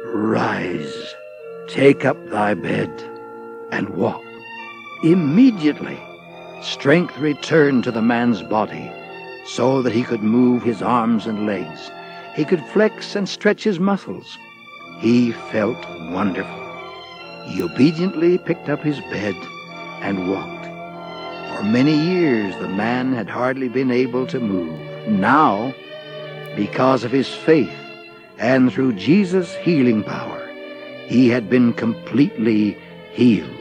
Rise, 0.06 1.16
take 1.68 2.06
up 2.06 2.30
thy 2.30 2.54
bed, 2.54 2.92
and 3.72 3.90
walk. 3.90 4.22
Immediately, 5.04 6.00
strength 6.62 7.18
returned 7.18 7.84
to 7.86 7.92
the 7.92 8.04
man's 8.04 8.44
body 8.44 8.92
so 9.48 9.82
that 9.82 9.94
he 9.94 10.04
could 10.04 10.22
move 10.22 10.62
his 10.62 10.84
arms 10.84 11.26
and 11.26 11.48
legs. 11.48 11.90
He 12.36 12.46
could 12.46 12.64
flex 12.66 13.16
and 13.16 13.28
stretch 13.28 13.64
his 13.64 13.80
muscles. 13.80 14.38
He 15.00 15.32
felt 15.32 15.84
wonderful. 16.12 16.62
He 17.48 17.64
obediently 17.64 18.38
picked 18.38 18.70
up 18.70 18.82
his 18.82 19.00
bed 19.10 19.34
and 20.02 20.30
walked. 20.30 20.66
For 21.58 21.64
many 21.64 21.96
years 21.96 22.56
the 22.58 22.70
man 22.70 23.12
had 23.12 23.28
hardly 23.28 23.70
been 23.70 23.90
able 23.90 24.28
to 24.28 24.40
move. 24.40 24.80
Now, 25.08 25.74
because 26.56 27.04
of 27.04 27.12
his 27.12 27.34
faith 27.34 27.76
and 28.38 28.72
through 28.72 28.94
Jesus' 28.94 29.56
healing 29.56 30.04
power, 30.04 30.48
he 31.08 31.28
had 31.30 31.50
been 31.50 31.74
completely 31.74 32.78
healed. 33.14 33.61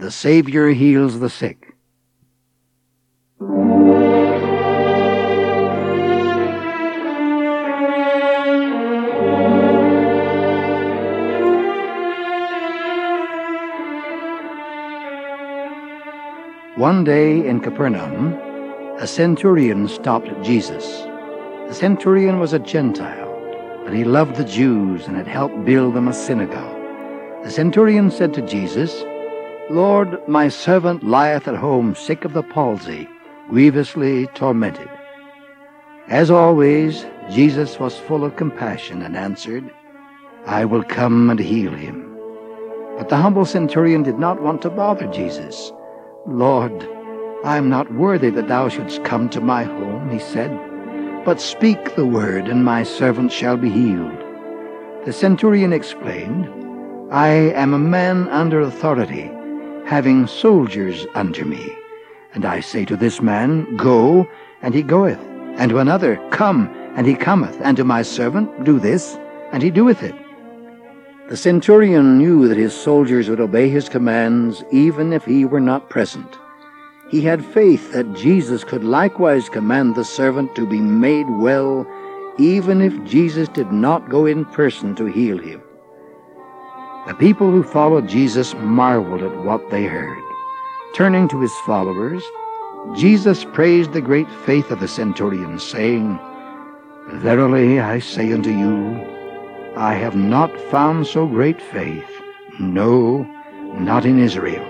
The 0.00 0.10
Savior 0.10 0.70
heals 0.70 1.20
the 1.20 1.28
sick. 1.28 1.74
One 16.76 17.04
day 17.04 17.46
in 17.46 17.60
Capernaum, 17.60 18.32
a 18.96 19.06
centurion 19.06 19.86
stopped 19.86 20.30
Jesus. 20.42 21.02
The 21.68 21.74
centurion 21.74 22.38
was 22.38 22.54
a 22.54 22.58
Gentile, 22.58 23.82
but 23.84 23.92
he 23.92 24.04
loved 24.04 24.36
the 24.36 24.44
Jews 24.44 25.06
and 25.06 25.14
had 25.14 25.26
helped 25.26 25.66
build 25.66 25.92
them 25.92 26.08
a 26.08 26.14
synagogue. 26.14 27.44
The 27.44 27.50
centurion 27.50 28.10
said 28.10 28.32
to 28.32 28.40
Jesus, 28.40 29.04
Lord, 29.70 30.20
my 30.26 30.48
servant 30.48 31.04
lieth 31.04 31.46
at 31.46 31.54
home 31.54 31.94
sick 31.94 32.24
of 32.24 32.32
the 32.32 32.42
palsy, 32.42 33.08
grievously 33.50 34.26
tormented. 34.34 34.90
As 36.08 36.28
always, 36.28 37.06
Jesus 37.30 37.78
was 37.78 37.96
full 37.96 38.24
of 38.24 38.34
compassion 38.34 39.00
and 39.00 39.16
answered, 39.16 39.70
I 40.44 40.64
will 40.64 40.82
come 40.82 41.30
and 41.30 41.38
heal 41.38 41.70
him. 41.70 42.04
But 42.98 43.10
the 43.10 43.16
humble 43.16 43.44
centurion 43.44 44.02
did 44.02 44.18
not 44.18 44.42
want 44.42 44.60
to 44.62 44.70
bother 44.70 45.06
Jesus. 45.06 45.70
Lord, 46.26 46.72
I 47.44 47.56
am 47.56 47.68
not 47.68 47.94
worthy 47.94 48.30
that 48.30 48.48
thou 48.48 48.68
shouldst 48.68 49.04
come 49.04 49.28
to 49.28 49.40
my 49.40 49.62
home, 49.62 50.10
he 50.10 50.18
said, 50.18 50.50
but 51.24 51.40
speak 51.40 51.94
the 51.94 52.06
word, 52.06 52.48
and 52.48 52.64
my 52.64 52.82
servant 52.82 53.30
shall 53.30 53.56
be 53.56 53.70
healed. 53.70 54.18
The 55.04 55.12
centurion 55.12 55.72
explained, 55.72 56.48
I 57.12 57.28
am 57.54 57.72
a 57.72 57.78
man 57.78 58.28
under 58.30 58.60
authority 58.60 59.30
having 59.90 60.24
soldiers 60.24 61.04
under 61.16 61.44
me. 61.44 61.76
And 62.32 62.44
I 62.44 62.60
say 62.60 62.84
to 62.84 62.96
this 62.96 63.20
man, 63.20 63.76
Go, 63.76 64.24
and 64.62 64.72
he 64.72 64.84
goeth, 64.84 65.18
and 65.58 65.68
to 65.68 65.78
another, 65.78 66.14
Come, 66.30 66.68
and 66.94 67.08
he 67.08 67.16
cometh, 67.16 67.60
and 67.60 67.76
to 67.76 67.82
my 67.82 68.02
servant, 68.02 68.62
Do 68.62 68.78
this, 68.78 69.18
and 69.50 69.64
he 69.64 69.70
doeth 69.70 70.04
it. 70.04 70.14
The 71.28 71.36
centurion 71.36 72.18
knew 72.18 72.46
that 72.46 72.56
his 72.56 72.72
soldiers 72.72 73.28
would 73.28 73.40
obey 73.40 73.68
his 73.68 73.88
commands 73.88 74.62
even 74.70 75.12
if 75.12 75.24
he 75.24 75.44
were 75.44 75.66
not 75.72 75.90
present. 75.90 76.38
He 77.10 77.22
had 77.22 77.44
faith 77.44 77.90
that 77.90 78.14
Jesus 78.14 78.62
could 78.62 78.84
likewise 78.84 79.48
command 79.48 79.96
the 79.96 80.04
servant 80.04 80.54
to 80.54 80.68
be 80.68 80.80
made 80.80 81.28
well 81.28 81.84
even 82.38 82.80
if 82.80 82.94
Jesus 83.02 83.48
did 83.48 83.72
not 83.72 84.08
go 84.08 84.24
in 84.24 84.44
person 84.44 84.94
to 84.94 85.06
heal 85.06 85.38
him. 85.38 85.60
The 87.06 87.14
people 87.14 87.50
who 87.50 87.62
followed 87.62 88.08
Jesus 88.08 88.54
marveled 88.54 89.22
at 89.22 89.36
what 89.38 89.70
they 89.70 89.84
heard. 89.84 90.22
Turning 90.94 91.28
to 91.28 91.40
his 91.40 91.54
followers, 91.64 92.22
Jesus 92.94 93.44
praised 93.44 93.92
the 93.92 94.00
great 94.00 94.30
faith 94.44 94.70
of 94.70 94.80
the 94.80 94.88
centurion, 94.88 95.58
saying, 95.58 96.18
Verily 97.08 97.80
I 97.80 98.00
say 98.00 98.32
unto 98.32 98.50
you, 98.50 99.00
I 99.76 99.94
have 99.94 100.14
not 100.14 100.54
found 100.70 101.06
so 101.06 101.26
great 101.26 101.60
faith, 101.60 102.10
no, 102.58 103.22
not 103.78 104.04
in 104.04 104.18
Israel. 104.18 104.66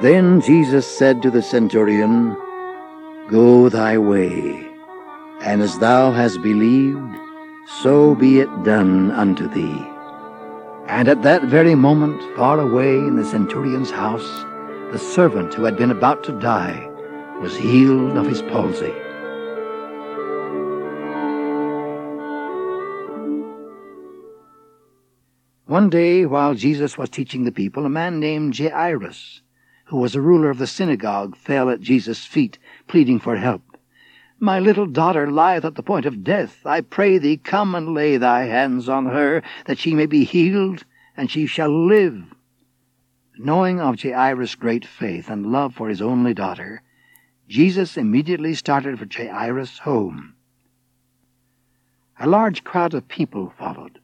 Then 0.00 0.40
Jesus 0.40 0.86
said 0.86 1.20
to 1.20 1.30
the 1.30 1.42
centurion, 1.42 2.34
Go 3.28 3.68
thy 3.68 3.98
way, 3.98 4.69
and 5.40 5.62
as 5.62 5.78
thou 5.78 6.10
hast 6.10 6.42
believed, 6.42 7.14
so 7.82 8.14
be 8.14 8.40
it 8.40 8.64
done 8.64 9.10
unto 9.12 9.48
thee. 9.48 9.86
And 10.86 11.08
at 11.08 11.22
that 11.22 11.44
very 11.44 11.74
moment, 11.74 12.20
far 12.36 12.60
away 12.60 12.96
in 12.96 13.16
the 13.16 13.24
centurion's 13.24 13.90
house, 13.90 14.44
the 14.92 14.98
servant 14.98 15.54
who 15.54 15.64
had 15.64 15.76
been 15.76 15.90
about 15.90 16.24
to 16.24 16.38
die 16.40 16.86
was 17.40 17.56
healed 17.56 18.16
of 18.16 18.26
his 18.26 18.42
palsy. 18.42 18.92
One 25.66 25.88
day, 25.88 26.26
while 26.26 26.54
Jesus 26.54 26.98
was 26.98 27.08
teaching 27.08 27.44
the 27.44 27.52
people, 27.52 27.86
a 27.86 27.88
man 27.88 28.18
named 28.18 28.58
Jairus 28.58 29.40
who 29.90 29.96
was 29.96 30.14
a 30.14 30.20
ruler 30.20 30.50
of 30.50 30.58
the 30.58 30.68
synagogue, 30.68 31.36
fell 31.36 31.68
at 31.68 31.80
Jesus' 31.80 32.24
feet, 32.24 32.60
pleading 32.86 33.18
for 33.18 33.36
help. 33.36 33.69
My 34.42 34.58
little 34.58 34.86
daughter 34.86 35.30
lieth 35.30 35.66
at 35.66 35.74
the 35.74 35.82
point 35.82 36.06
of 36.06 36.24
death. 36.24 36.64
I 36.64 36.80
pray 36.80 37.18
thee, 37.18 37.36
come 37.36 37.74
and 37.74 37.92
lay 37.92 38.16
thy 38.16 38.44
hands 38.44 38.88
on 38.88 39.04
her, 39.04 39.42
that 39.66 39.76
she 39.76 39.94
may 39.94 40.06
be 40.06 40.24
healed, 40.24 40.84
and 41.14 41.30
she 41.30 41.46
shall 41.46 41.86
live. 41.86 42.24
Knowing 43.36 43.80
of 43.80 44.00
Jairus' 44.00 44.54
great 44.54 44.86
faith 44.86 45.28
and 45.28 45.52
love 45.52 45.74
for 45.74 45.90
his 45.90 46.00
only 46.00 46.32
daughter, 46.32 46.82
Jesus 47.48 47.98
immediately 47.98 48.54
started 48.54 48.98
for 48.98 49.06
Jairus' 49.06 49.80
home. 49.80 50.34
A 52.18 52.26
large 52.26 52.64
crowd 52.64 52.94
of 52.94 53.08
people 53.08 53.52
followed. 53.58 53.98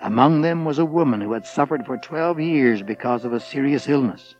Among 0.00 0.40
them 0.40 0.64
was 0.64 0.78
a 0.78 0.86
woman 0.86 1.20
who 1.20 1.32
had 1.32 1.46
suffered 1.46 1.84
for 1.84 1.98
twelve 1.98 2.40
years 2.40 2.80
because 2.80 3.26
of 3.26 3.34
a 3.34 3.40
serious 3.40 3.90
illness. 3.90 4.36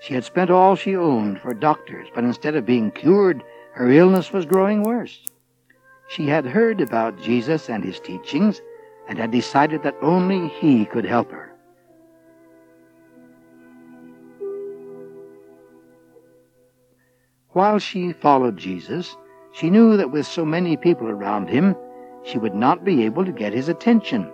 She 0.00 0.14
had 0.14 0.24
spent 0.24 0.50
all 0.50 0.74
she 0.74 0.96
owned 0.96 1.40
for 1.40 1.54
doctors, 1.54 2.08
but 2.14 2.24
instead 2.24 2.56
of 2.56 2.66
being 2.66 2.90
cured, 2.90 3.44
her 3.76 3.90
illness 3.90 4.32
was 4.32 4.46
growing 4.46 4.82
worse. 4.82 5.20
She 6.08 6.26
had 6.26 6.46
heard 6.46 6.80
about 6.80 7.20
Jesus 7.20 7.68
and 7.68 7.84
his 7.84 8.00
teachings 8.00 8.62
and 9.06 9.18
had 9.18 9.30
decided 9.30 9.82
that 9.82 9.94
only 10.00 10.48
he 10.48 10.86
could 10.86 11.04
help 11.04 11.30
her. 11.30 11.52
While 17.50 17.78
she 17.78 18.14
followed 18.14 18.56
Jesus, 18.56 19.14
she 19.52 19.68
knew 19.68 19.98
that 19.98 20.10
with 20.10 20.26
so 20.26 20.46
many 20.46 20.78
people 20.78 21.08
around 21.08 21.50
him, 21.50 21.76
she 22.24 22.38
would 22.38 22.54
not 22.54 22.82
be 22.82 23.04
able 23.04 23.26
to 23.26 23.32
get 23.32 23.52
his 23.52 23.68
attention. 23.68 24.30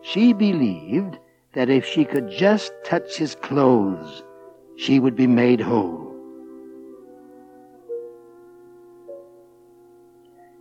She 0.00 0.32
believed 0.32 1.18
that 1.52 1.68
if 1.68 1.84
she 1.84 2.06
could 2.06 2.30
just 2.30 2.72
touch 2.82 3.18
his 3.18 3.34
clothes, 3.34 4.22
she 4.76 4.98
would 4.98 5.16
be 5.16 5.26
made 5.26 5.60
whole. 5.60 6.09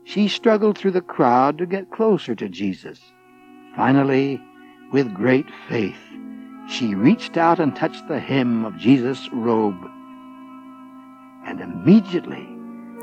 She 0.09 0.27
struggled 0.27 0.77
through 0.77 0.91
the 0.91 1.01
crowd 1.01 1.57
to 1.59 1.65
get 1.65 1.91
closer 1.91 2.35
to 2.35 2.49
Jesus. 2.49 2.99
Finally, 3.75 4.41
with 4.91 5.13
great 5.13 5.45
faith, 5.67 6.01
she 6.67 6.95
reached 6.95 7.37
out 7.37 7.59
and 7.59 7.75
touched 7.75 8.07
the 8.07 8.19
hem 8.19 8.65
of 8.65 8.77
Jesus' 8.77 9.29
robe. 9.31 9.79
And 11.45 11.61
immediately 11.61 12.47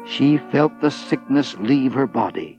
she 0.06 0.38
felt 0.50 0.80
the 0.80 0.90
sickness 0.90 1.56
leave 1.58 1.94
her 1.94 2.06
body 2.06 2.58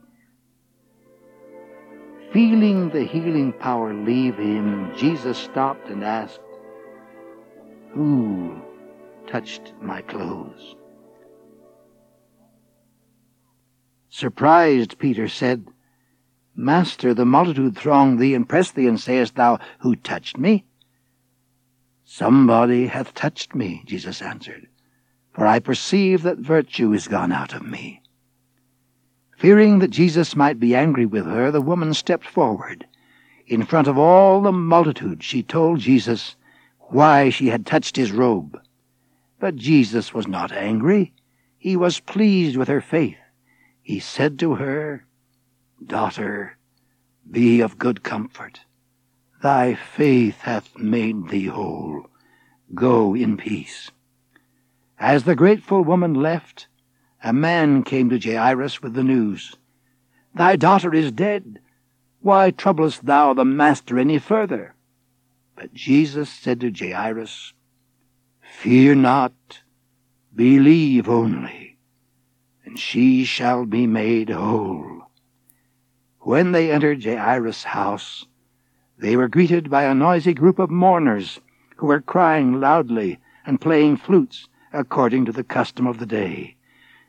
Feeling 2.32 2.90
the 2.90 3.04
healing 3.04 3.54
power 3.54 3.94
leave 3.94 4.36
him, 4.36 4.92
Jesus 4.94 5.38
stopped 5.38 5.88
and 5.88 6.04
asked, 6.04 6.40
Who 7.94 8.60
touched 9.26 9.72
my 9.80 10.02
clothes? 10.02 10.76
Surprised, 14.10 14.98
Peter 14.98 15.28
said, 15.28 15.66
Master, 16.54 17.14
the 17.14 17.24
multitude 17.24 17.76
throng 17.76 18.16
thee 18.16 18.34
and 18.34 18.48
press 18.48 18.70
thee, 18.70 18.86
and 18.86 18.98
sayest 18.98 19.36
thou, 19.36 19.58
Who 19.80 19.94
touched 19.94 20.38
me? 20.38 20.64
Somebody 22.04 22.86
hath 22.86 23.14
touched 23.14 23.54
me, 23.54 23.82
Jesus 23.84 24.22
answered, 24.22 24.66
for 25.30 25.46
I 25.46 25.58
perceive 25.58 26.22
that 26.22 26.38
virtue 26.38 26.92
is 26.92 27.06
gone 27.06 27.32
out 27.32 27.54
of 27.54 27.62
me. 27.62 28.02
Fearing 29.36 29.78
that 29.78 29.90
Jesus 29.90 30.34
might 30.34 30.58
be 30.58 30.74
angry 30.74 31.06
with 31.06 31.26
her, 31.26 31.50
the 31.50 31.60
woman 31.60 31.94
stepped 31.94 32.26
forward. 32.26 32.86
In 33.46 33.64
front 33.64 33.86
of 33.86 33.96
all 33.96 34.40
the 34.40 34.50
multitude, 34.50 35.22
she 35.22 35.42
told 35.42 35.78
Jesus 35.78 36.34
why 36.78 37.30
she 37.30 37.48
had 37.48 37.66
touched 37.66 37.94
his 37.94 38.10
robe. 38.10 38.58
But 39.38 39.54
Jesus 39.54 40.12
was 40.12 40.26
not 40.26 40.50
angry. 40.50 41.12
He 41.58 41.76
was 41.76 42.00
pleased 42.00 42.56
with 42.56 42.66
her 42.66 42.80
faith. 42.80 43.18
He 43.88 44.00
said 44.00 44.38
to 44.40 44.56
her, 44.56 45.06
Daughter, 45.82 46.58
be 47.30 47.62
of 47.62 47.78
good 47.78 48.02
comfort. 48.02 48.60
Thy 49.42 49.76
faith 49.76 50.42
hath 50.42 50.76
made 50.76 51.30
thee 51.30 51.46
whole. 51.46 52.10
Go 52.74 53.14
in 53.14 53.38
peace. 53.38 53.90
As 54.98 55.24
the 55.24 55.34
grateful 55.34 55.82
woman 55.82 56.12
left, 56.12 56.68
a 57.24 57.32
man 57.32 57.82
came 57.82 58.10
to 58.10 58.18
Jairus 58.18 58.82
with 58.82 58.92
the 58.92 59.02
news 59.02 59.56
Thy 60.34 60.54
daughter 60.56 60.92
is 60.92 61.10
dead. 61.10 61.58
Why 62.20 62.50
troublest 62.50 63.06
thou 63.06 63.32
the 63.32 63.46
Master 63.46 63.98
any 63.98 64.18
further? 64.18 64.74
But 65.56 65.72
Jesus 65.72 66.28
said 66.28 66.60
to 66.60 66.70
Jairus, 66.70 67.54
Fear 68.42 68.96
not, 68.96 69.62
believe 70.34 71.08
only, 71.08 71.67
and 72.68 72.78
she 72.78 73.24
shall 73.24 73.64
be 73.64 73.86
made 73.86 74.28
whole. 74.28 75.10
When 76.18 76.52
they 76.52 76.70
entered 76.70 77.02
Jairus' 77.02 77.64
house, 77.64 78.26
they 78.98 79.16
were 79.16 79.26
greeted 79.26 79.70
by 79.70 79.84
a 79.84 79.94
noisy 79.94 80.34
group 80.34 80.58
of 80.58 80.68
mourners 80.68 81.40
who 81.76 81.86
were 81.86 82.02
crying 82.02 82.60
loudly 82.60 83.20
and 83.46 83.58
playing 83.58 83.96
flutes 83.96 84.48
according 84.70 85.24
to 85.24 85.32
the 85.32 85.44
custom 85.44 85.86
of 85.86 85.98
the 85.98 86.04
day. 86.04 86.56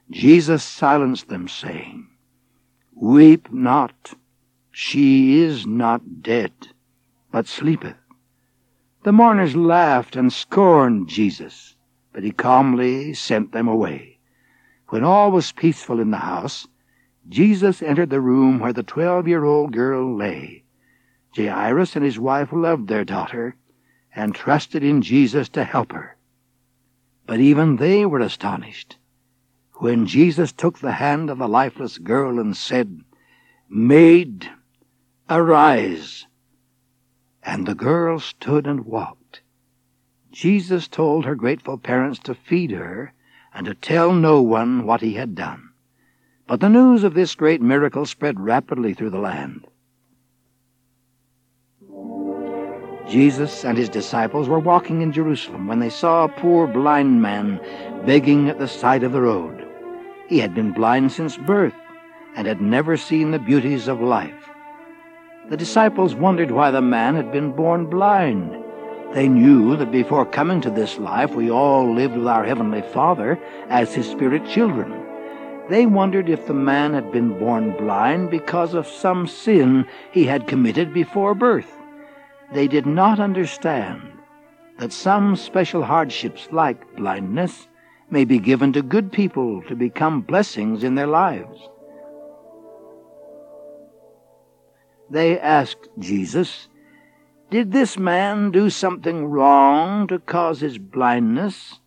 Jesus 0.09 0.63
silenced 0.63 1.27
them, 1.27 1.49
saying, 1.49 2.07
Weep 2.95 3.51
not, 3.51 4.13
she 4.71 5.41
is 5.41 5.67
not 5.67 6.21
dead, 6.21 6.53
but 7.33 7.47
sleepeth. 7.47 7.97
The 9.03 9.11
mourners 9.11 9.57
laughed 9.57 10.15
and 10.15 10.31
scorned 10.31 11.09
Jesus, 11.09 11.75
but 12.13 12.23
he 12.23 12.31
calmly 12.31 13.13
sent 13.13 13.51
them 13.51 13.67
away. 13.67 14.18
When 14.89 15.03
all 15.03 15.31
was 15.31 15.51
peaceful 15.51 15.99
in 15.99 16.11
the 16.11 16.17
house, 16.17 16.67
Jesus 17.27 17.81
entered 17.81 18.09
the 18.09 18.21
room 18.21 18.59
where 18.59 18.73
the 18.73 18.83
twelve-year-old 18.83 19.71
girl 19.71 20.15
lay. 20.15 20.63
Jairus 21.35 21.95
and 21.95 22.03
his 22.03 22.19
wife 22.19 22.49
loved 22.51 22.87
their 22.87 23.05
daughter 23.05 23.55
and 24.15 24.33
trusted 24.33 24.83
in 24.83 25.03
Jesus 25.03 25.47
to 25.49 25.63
help 25.63 25.91
her. 25.91 26.17
But 27.27 27.39
even 27.39 27.75
they 27.75 28.05
were 28.05 28.19
astonished 28.19 28.97
when 29.73 30.07
Jesus 30.07 30.51
took 30.51 30.79
the 30.79 30.93
hand 30.93 31.29
of 31.29 31.37
the 31.37 31.47
lifeless 31.47 31.99
girl 31.99 32.39
and 32.39 32.57
said, 32.57 33.01
Maid, 33.69 34.49
arise. 35.29 36.25
And 37.43 37.65
the 37.65 37.75
girl 37.75 38.19
stood 38.19 38.67
and 38.67 38.85
walked. 38.85 39.41
Jesus 40.31 40.87
told 40.87 41.25
her 41.25 41.35
grateful 41.35 41.77
parents 41.77 42.19
to 42.19 42.33
feed 42.33 42.71
her 42.71 43.13
and 43.53 43.65
to 43.65 43.73
tell 43.73 44.13
no 44.13 44.41
one 44.41 44.85
what 44.85 45.01
he 45.01 45.13
had 45.13 45.35
done. 45.35 45.69
But 46.47 46.59
the 46.59 46.69
news 46.69 47.03
of 47.03 47.13
this 47.13 47.35
great 47.35 47.61
miracle 47.61 48.05
spread 48.05 48.39
rapidly 48.39 48.93
through 48.93 49.11
the 49.11 49.19
land. 49.19 49.67
Jesus 53.07 53.65
and 53.65 53.77
his 53.77 53.89
disciples 53.89 54.47
were 54.47 54.59
walking 54.59 55.01
in 55.01 55.11
Jerusalem 55.11 55.67
when 55.67 55.79
they 55.79 55.89
saw 55.89 56.23
a 56.23 56.29
poor 56.29 56.67
blind 56.67 57.21
man 57.21 57.59
begging 58.05 58.49
at 58.49 58.59
the 58.59 58.67
side 58.67 59.03
of 59.03 59.11
the 59.11 59.21
road. 59.21 59.65
He 60.27 60.39
had 60.39 60.53
been 60.53 60.73
blind 60.73 61.11
since 61.11 61.37
birth 61.37 61.73
and 62.35 62.45
had 62.45 62.61
never 62.61 62.97
seen 62.97 63.31
the 63.31 63.39
beauties 63.39 63.87
of 63.87 63.99
life. 63.99 64.49
The 65.49 65.57
disciples 65.57 66.13
wondered 66.13 66.51
why 66.51 66.69
the 66.69 66.81
man 66.81 67.15
had 67.15 67.31
been 67.31 67.51
born 67.51 67.87
blind 67.87 68.58
they 69.13 69.27
knew 69.27 69.75
that 69.75 69.91
before 69.91 70.25
coming 70.25 70.61
to 70.61 70.69
this 70.69 70.99
life 70.99 71.33
we 71.33 71.49
all 71.49 71.93
lived 71.93 72.15
with 72.15 72.27
our 72.27 72.45
Heavenly 72.45 72.83
Father 72.83 73.39
as 73.67 73.93
His 73.93 74.07
spirit 74.07 74.47
children. 74.47 75.03
They 75.67 75.87
wondered 75.87 76.29
if 76.29 76.45
the 76.45 76.53
man 76.53 76.93
had 76.93 77.11
been 77.11 77.37
born 77.37 77.75
blind 77.75 78.29
because 78.29 78.73
of 78.73 78.87
some 78.87 79.27
sin 79.27 79.87
he 80.11 80.25
had 80.25 80.47
committed 80.47 80.93
before 80.93 81.35
birth. 81.35 81.71
They 82.53 82.67
did 82.67 82.85
not 82.85 83.19
understand 83.19 84.01
that 84.79 84.93
some 84.93 85.35
special 85.35 85.83
hardships 85.83 86.47
like 86.51 86.95
blindness 86.95 87.67
may 88.09 88.25
be 88.25 88.39
given 88.39 88.73
to 88.73 88.81
good 88.81 89.11
people 89.11 89.61
to 89.63 89.75
become 89.75 90.21
blessings 90.21 90.83
in 90.83 90.95
their 90.95 91.07
lives. 91.07 91.59
They 95.09 95.39
asked 95.39 95.89
Jesus, 95.99 96.68
Did 97.49 97.71
this 97.71 97.97
man 97.97 98.51
do 98.51 98.69
something 98.69 99.25
wrong 99.25 100.07
to 100.07 100.19
cause 100.19 100.59
his 100.59 100.77
blindness, 100.77 101.79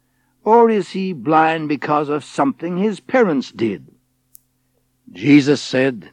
or 0.45 0.69
is 0.69 0.91
he 0.91 1.13
blind 1.13 1.69
because 1.69 2.09
of 2.09 2.25
something 2.25 2.79
his 2.79 3.01
parents 3.01 3.53
did? 3.53 3.87
Jesus 5.11 5.61
said, 5.61 6.11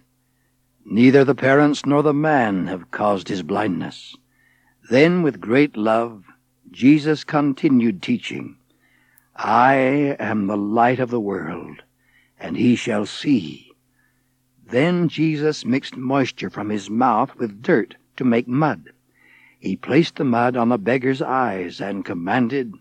Neither 0.86 1.24
the 1.24 1.36
parents 1.36 1.86
nor 1.86 2.04
the 2.04 2.14
man 2.14 2.68
have 2.68 2.92
caused 2.92 3.28
his 3.28 3.44
blindness. 3.44 4.16
Then, 4.90 5.24
with 5.24 5.42
great 5.42 5.78
love, 5.78 6.26
Jesus 6.72 7.24
continued 7.24 8.02
teaching, 8.02 8.58
I 9.36 9.74
am 10.20 10.48
the 10.48 10.58
light 10.58 11.00
of 11.00 11.10
the 11.10 11.20
world, 11.20 11.84
and 12.40 12.58
he 12.58 12.76
shall 12.76 13.06
see 13.06 13.70
then 14.72 15.10
Jesus 15.10 15.66
mixed 15.66 15.98
moisture 15.98 16.50
from 16.50 16.70
his 16.70 16.90
mouth 16.90 17.36
with 17.38 17.62
dirt 17.62 17.96
to 18.18 18.24
make 18.24 18.48
mud. 18.48 18.92
He 19.60 19.76
placed 19.76 20.16
the 20.16 20.24
mud 20.24 20.56
on 20.56 20.70
the 20.70 20.78
beggar's 20.78 21.22
eyes 21.22 21.80
and 21.80 22.06
commanded, 22.06 22.74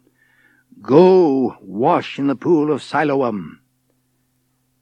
Go, 0.81 1.57
wash 1.61 2.19
in 2.19 2.29
the 2.29 2.37
pool 2.37 2.73
of 2.73 2.83
Siloam. 2.83 3.61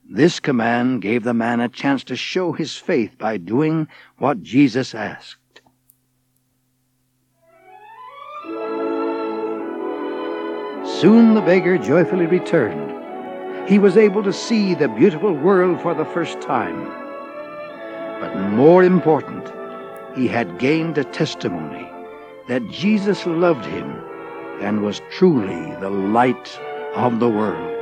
This 0.09 0.39
command 0.39 1.03
gave 1.03 1.25
the 1.25 1.35
man 1.35 1.61
a 1.61 1.69
chance 1.69 2.05
to 2.05 2.17
show 2.17 2.53
his 2.53 2.77
faith 2.77 3.19
by 3.19 3.39
doing 3.39 3.89
what 4.19 4.43
Jesus 4.43 4.95
asked. 4.95 5.61
Soon 11.01 11.35
the 11.35 11.43
beggar 11.45 11.77
joyfully 11.77 12.27
returned 12.27 12.97
he 13.67 13.81
was 13.81 13.97
able 13.97 14.23
to 14.23 14.33
see 14.33 14.75
the 14.75 14.89
beautiful 14.89 15.33
world 15.33 15.81
for 15.81 15.93
the 15.93 16.05
first 16.05 16.41
time. 16.41 16.85
But 18.21 18.37
more 18.51 18.85
important, 18.85 19.53
he 20.17 20.27
had 20.27 20.59
gained 20.59 20.97
a 20.97 21.05
testimony 21.05 21.87
that 22.49 22.67
Jesus 22.71 23.27
loved 23.27 23.67
him 23.67 23.91
and 24.63 24.83
was 24.83 25.03
truly 25.11 25.75
the 25.81 25.91
light 25.91 26.59
of 26.95 27.21
the 27.21 27.29
world. 27.29 27.76